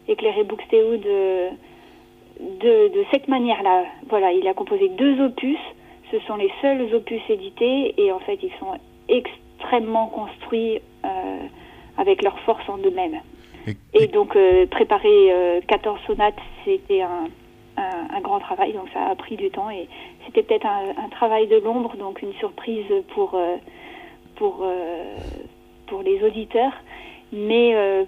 éclairer 0.08 0.44
Buxtehude 0.44 1.02
de, 1.02 1.48
de, 2.40 2.88
de, 2.88 3.04
cette 3.12 3.28
manière-là. 3.28 3.84
Voilà, 4.08 4.32
il 4.32 4.46
a 4.48 4.54
composé 4.54 4.88
deux 4.88 5.20
opus. 5.22 5.58
Ce 6.10 6.18
sont 6.20 6.36
les 6.36 6.50
seuls 6.62 6.94
opus 6.94 7.20
édités 7.28 7.94
et 7.98 8.12
en 8.12 8.18
fait, 8.20 8.38
ils 8.42 8.52
sont 8.58 8.78
extrêmement 9.08 10.06
construits 10.06 10.80
euh, 11.04 11.38
avec 11.98 12.22
leur 12.22 12.38
force 12.40 12.66
en 12.68 12.78
eux-mêmes. 12.78 13.20
Et, 13.94 14.08
donc, 14.08 14.36
préparer 14.70 15.62
14 15.66 15.98
sonates, 16.06 16.34
c'était 16.66 17.00
un, 17.00 17.28
un, 17.78 18.20
grand 18.20 18.38
travail, 18.38 18.74
donc 18.74 18.90
ça 18.92 19.06
a 19.06 19.14
pris 19.14 19.36
du 19.36 19.48
temps 19.48 19.70
et 19.70 19.88
c'était 20.26 20.42
peut-être 20.42 20.66
un, 20.66 20.90
un, 21.02 21.08
travail 21.08 21.46
de 21.46 21.56
l'ombre, 21.56 21.96
donc 21.96 22.20
une 22.20 22.34
surprise 22.34 22.84
pour, 23.14 23.40
pour, 24.36 24.66
pour 25.86 26.02
les 26.02 26.22
auditeurs, 26.22 26.72
mais 27.32 27.74
euh, 27.74 28.04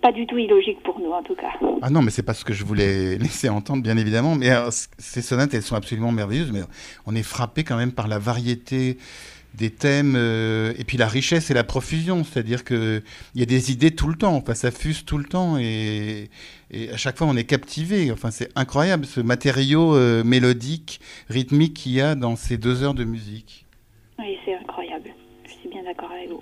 pas 0.00 0.12
du 0.12 0.26
tout 0.26 0.38
illogique 0.38 0.82
pour 0.82 0.98
nous 1.00 1.10
en 1.10 1.22
tout 1.22 1.34
cas. 1.34 1.52
Ah 1.82 1.90
non, 1.90 2.02
mais 2.02 2.10
c'est 2.10 2.22
pas 2.22 2.34
ce 2.34 2.44
que 2.44 2.52
je 2.52 2.64
voulais 2.64 3.18
laisser 3.18 3.48
entendre, 3.48 3.82
bien 3.82 3.96
évidemment. 3.96 4.34
Mais 4.34 4.50
ces 4.98 5.22
sonates, 5.22 5.54
elles 5.54 5.62
sont 5.62 5.76
absolument 5.76 6.12
merveilleuses, 6.12 6.52
mais 6.52 6.62
on 7.06 7.14
est 7.14 7.22
frappé 7.22 7.64
quand 7.64 7.76
même 7.76 7.92
par 7.92 8.08
la 8.08 8.18
variété 8.18 8.96
des 9.54 9.70
thèmes 9.70 10.14
euh, 10.16 10.72
et 10.78 10.84
puis 10.84 10.96
la 10.96 11.08
richesse 11.08 11.50
et 11.50 11.54
la 11.54 11.64
profusion, 11.64 12.24
c'est-à-dire 12.24 12.64
que 12.64 13.02
il 13.34 13.40
y 13.40 13.42
a 13.42 13.46
des 13.46 13.72
idées 13.72 13.90
tout 13.90 14.08
le 14.08 14.14
temps, 14.14 14.36
enfin 14.36 14.54
ça 14.54 14.70
fuse 14.70 15.04
tout 15.04 15.18
le 15.18 15.24
temps 15.24 15.58
et, 15.58 16.30
à 16.92 16.96
chaque 16.96 17.18
fois 17.18 17.26
on 17.26 17.36
est 17.36 17.44
captivé. 17.44 18.12
Enfin 18.12 18.30
c'est 18.30 18.50
incroyable 18.56 19.04
ce 19.06 19.20
matériau 19.20 19.96
euh, 19.96 20.22
mélodique, 20.24 21.00
rythmique 21.28 21.74
qu'il 21.74 21.92
y 21.92 22.00
a 22.00 22.14
dans 22.14 22.36
ces 22.36 22.58
deux 22.58 22.82
heures 22.82 22.94
de 22.94 23.04
musique. 23.04 23.66
Oui, 24.18 24.38
c'est 24.44 24.54
incroyable. 24.54 25.10
Je 25.44 25.52
suis 25.52 25.68
bien 25.68 25.82
d'accord 25.82 26.10
avec 26.12 26.28
vous. 26.28 26.40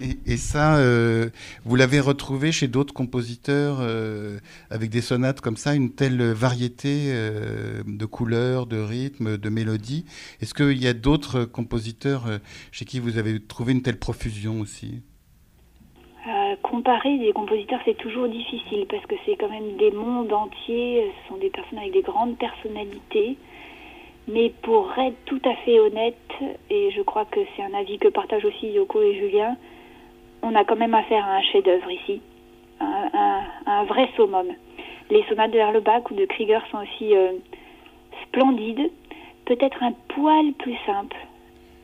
Et, 0.00 0.38
ça, 0.38 0.78
euh, 0.78 1.28
vous 1.64 1.76
l'avez 1.76 2.00
retrouvé 2.00 2.52
chez 2.52 2.68
d'autres 2.68 2.94
compositeurs 2.94 3.78
euh, 3.80 4.38
avec 4.70 4.88
des 4.88 5.02
sonates 5.02 5.42
comme 5.42 5.58
ça, 5.58 5.74
une 5.74 5.90
telle 5.90 6.22
variété 6.22 7.08
euh, 7.08 7.82
de 7.86 8.06
couleurs, 8.06 8.66
de 8.66 8.80
rythmes, 8.80 9.36
de 9.36 9.48
mélodies. 9.50 10.06
Est-ce 10.40 10.54
qu'il 10.54 10.82
y 10.82 10.86
a 10.86 10.94
d'autres 10.94 11.44
compositeurs 11.44 12.24
chez 12.72 12.86
qui 12.86 12.98
vous 12.98 13.18
avez 13.18 13.40
trouvé 13.40 13.72
une 13.72 13.82
telle 13.82 13.98
profusion 13.98 14.60
aussi? 14.60 15.02
Comparer 16.62 17.18
des 17.18 17.32
compositeurs, 17.32 17.80
c'est 17.84 17.96
toujours 17.96 18.28
difficile 18.28 18.86
parce 18.88 19.04
que 19.06 19.14
c'est 19.26 19.36
quand 19.36 19.50
même 19.50 19.76
des 19.76 19.90
mondes 19.90 20.32
entiers, 20.32 21.10
ce 21.22 21.28
sont 21.28 21.38
des 21.38 21.50
personnes 21.50 21.78
avec 21.78 21.92
des 21.92 22.02
grandes 22.02 22.38
personnalités. 22.38 23.36
Mais 24.28 24.52
pour 24.62 24.92
être 24.98 25.16
tout 25.24 25.40
à 25.44 25.54
fait 25.64 25.80
honnête, 25.80 26.16
et 26.70 26.90
je 26.94 27.02
crois 27.02 27.24
que 27.24 27.40
c'est 27.56 27.62
un 27.62 27.74
avis 27.74 27.98
que 27.98 28.08
partagent 28.08 28.44
aussi 28.44 28.68
Yoko 28.68 29.02
et 29.02 29.18
Julien, 29.18 29.56
on 30.42 30.54
a 30.54 30.64
quand 30.64 30.76
même 30.76 30.94
affaire 30.94 31.24
à 31.24 31.36
un 31.36 31.42
chef-d'œuvre 31.42 31.90
ici, 31.90 32.20
un, 32.80 33.84
vrai 33.84 34.08
summum. 34.16 34.48
Les 35.10 35.24
sonates 35.24 35.50
de 35.50 35.58
Erlebach 35.58 36.10
ou 36.10 36.14
de 36.14 36.24
Krieger 36.24 36.60
sont 36.70 36.78
aussi 36.78 37.14
euh, 37.14 37.32
splendides, 38.26 38.90
peut-être 39.44 39.82
un 39.82 39.92
poil 40.08 40.52
plus 40.52 40.76
simple. 40.86 41.16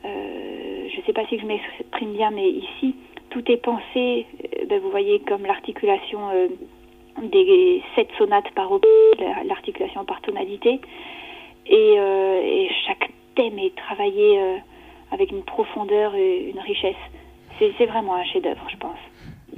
Euh, 0.05 0.87
je 0.89 0.97
ne 0.97 1.05
sais 1.05 1.13
pas 1.13 1.25
si 1.27 1.37
je 1.37 1.45
m'exprime 1.45 2.13
bien, 2.13 2.31
mais 2.31 2.49
ici, 2.49 2.95
tout 3.29 3.43
est 3.51 3.57
pensé, 3.57 4.25
euh, 4.43 4.65
ben, 4.67 4.79
vous 4.79 4.89
voyez, 4.89 5.19
comme 5.19 5.45
l'articulation 5.45 6.19
des 7.21 7.81
sept 7.95 8.09
sonates 8.17 8.49
par 8.51 8.69
l'articulation 9.45 10.05
par 10.05 10.21
tonalité. 10.21 10.79
Et, 11.69 12.69
chaque 12.85 13.09
thème 13.35 13.59
est 13.59 13.75
travaillé 13.75 14.39
avec 15.11 15.31
une 15.31 15.43
profondeur 15.43 16.15
et 16.15 16.49
une 16.49 16.59
richesse 16.59 16.95
c'est 17.59 17.85
vraiment 17.85 18.15
un 18.15 18.23
chef-d'œuvre, 18.25 18.67
je 18.71 18.77
pense. 18.77 18.97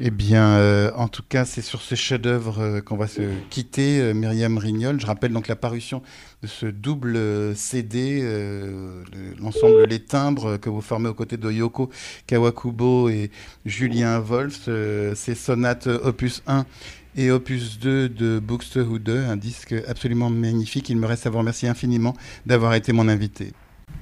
Eh 0.01 0.11
bien, 0.11 0.55
euh, 0.55 0.91
en 0.95 1.09
tout 1.09 1.23
cas, 1.27 1.43
c'est 1.43 1.61
sur 1.61 1.81
ce 1.81 1.93
chef-d'œuvre 1.95 2.59
euh, 2.59 2.81
qu'on 2.81 2.95
va 2.95 3.07
se 3.07 3.21
quitter, 3.49 3.99
euh, 3.99 4.13
Myriam 4.13 4.57
Rignol. 4.57 4.97
Je 4.97 5.05
rappelle 5.05 5.33
donc 5.33 5.49
la 5.49 5.57
parution 5.57 6.01
de 6.41 6.47
ce 6.47 6.67
double 6.67 7.19
CD, 7.53 8.21
l'ensemble 9.41 9.83
Les 9.89 9.99
Timbres 9.99 10.57
que 10.57 10.69
vous 10.69 10.79
formez 10.79 11.09
aux 11.09 11.13
côtés 11.13 11.35
de 11.35 11.51
Yoko 11.51 11.89
Kawakubo 12.27 13.09
et 13.09 13.29
Julien 13.65 14.19
Wolf. 14.19 14.69
ces 15.15 15.35
sonates 15.35 15.87
opus 15.87 16.43
1 16.47 16.65
et 17.17 17.29
opus 17.31 17.77
2 17.79 18.07
de 18.07 18.39
Buxtehude, 18.39 19.09
un 19.09 19.35
disque 19.35 19.75
absolument 19.85 20.29
magnifique. 20.29 20.89
Il 20.89 20.95
me 20.95 21.07
reste 21.07 21.27
à 21.27 21.29
vous 21.29 21.39
remercier 21.39 21.67
infiniment 21.67 22.13
d'avoir 22.45 22.73
été 22.75 22.93
mon 22.93 23.09
invité. 23.09 23.51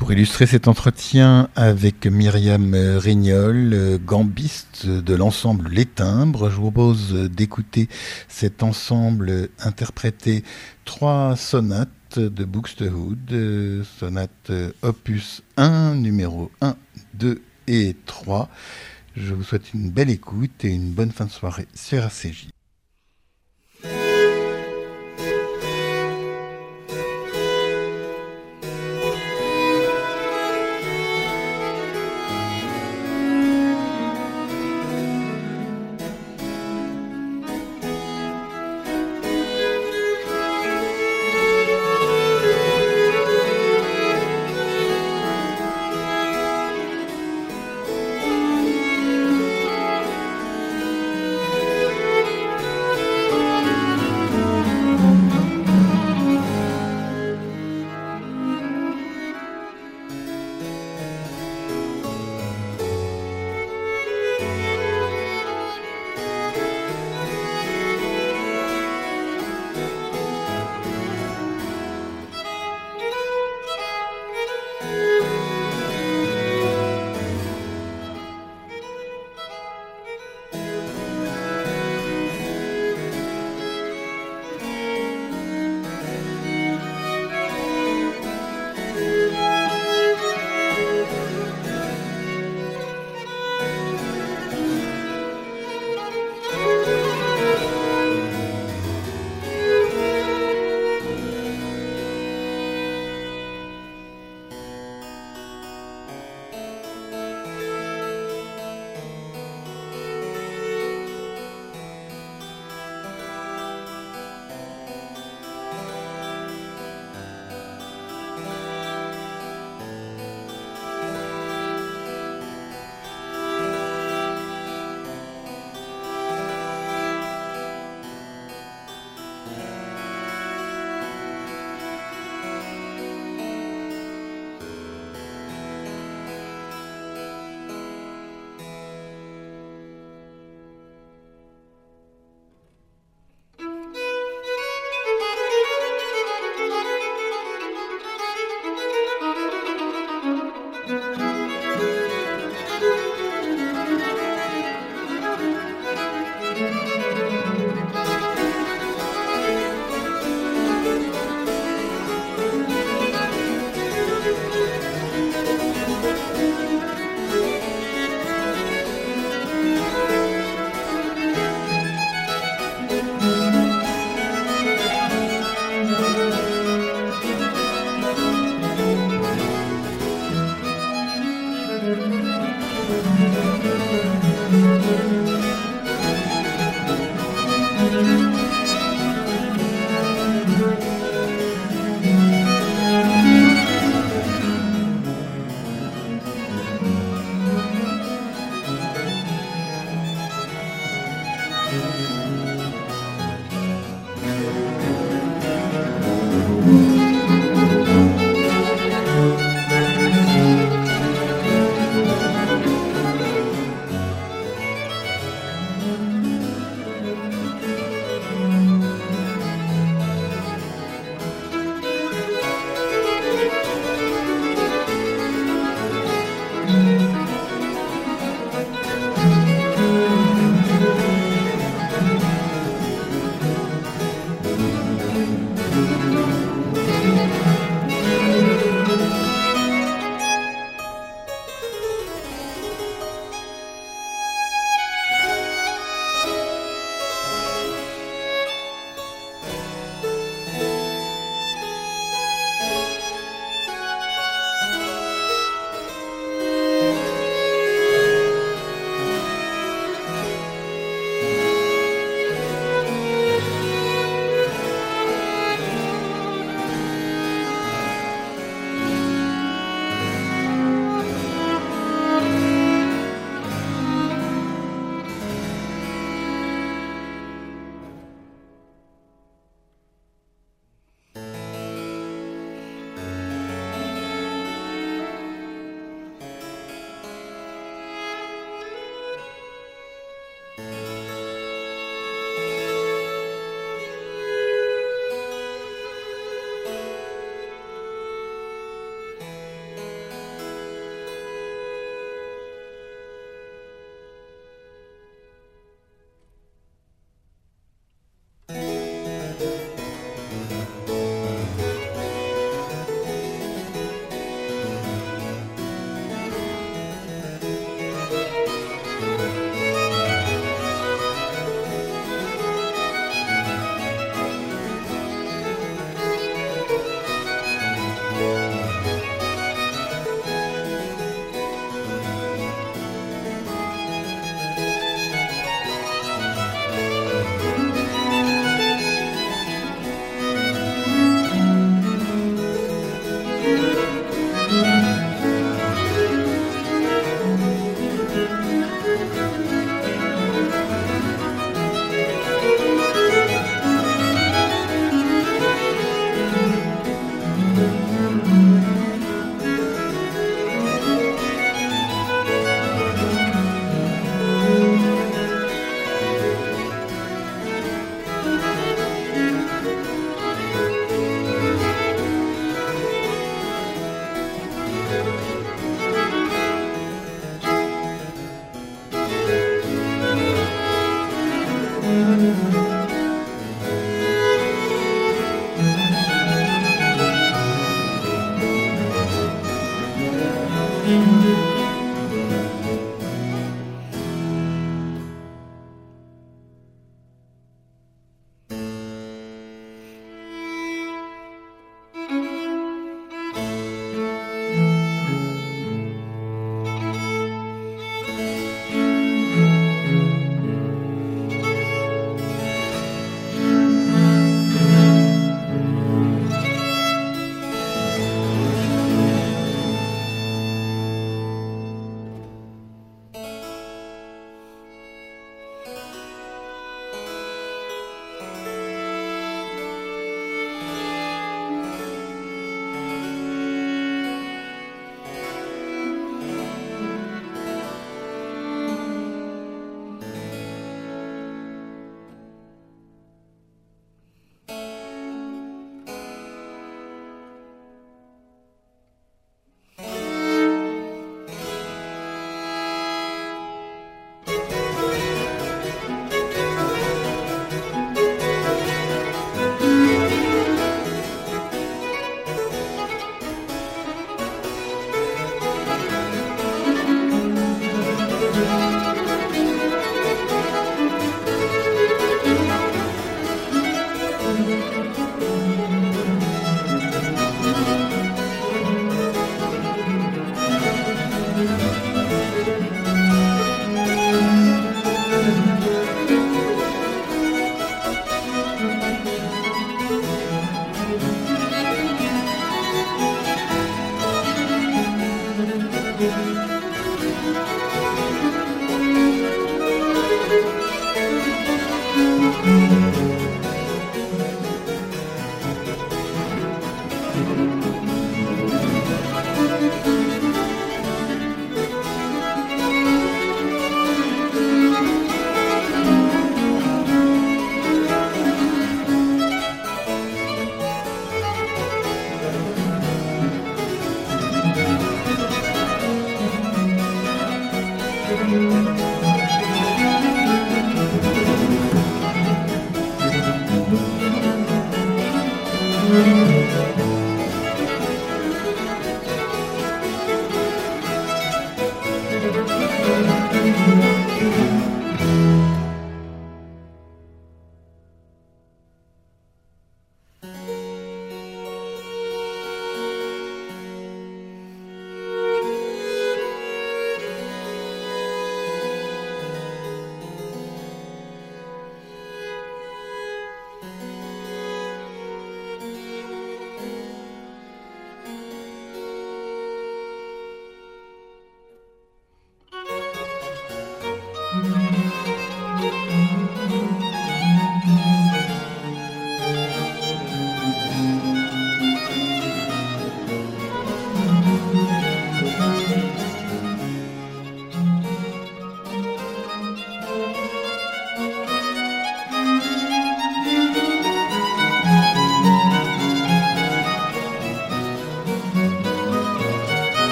Pour 0.00 0.12
illustrer 0.12 0.46
cet 0.46 0.66
entretien 0.66 1.50
avec 1.56 2.06
Myriam 2.06 2.74
Rignol, 2.74 3.98
gambiste 4.02 4.86
de 4.86 5.14
l'ensemble 5.14 5.68
Les 5.68 5.84
Timbres, 5.84 6.48
je 6.48 6.56
vous 6.56 6.70
propose 6.70 7.12
d'écouter 7.12 7.86
cet 8.26 8.62
ensemble 8.62 9.50
interpréter 9.58 10.42
trois 10.86 11.36
sonates 11.36 12.18
de 12.18 12.44
Buxtehude, 12.46 13.84
sonates 13.98 14.50
opus 14.80 15.42
1, 15.58 15.96
numéro 15.96 16.50
1, 16.62 16.76
2 17.12 17.42
et 17.68 17.94
3. 18.06 18.48
Je 19.18 19.34
vous 19.34 19.44
souhaite 19.44 19.74
une 19.74 19.90
belle 19.90 20.08
écoute 20.08 20.64
et 20.64 20.68
une 20.74 20.92
bonne 20.92 21.12
fin 21.12 21.26
de 21.26 21.30
soirée 21.30 21.68
sur 21.74 21.98
RCJ. 21.98 22.48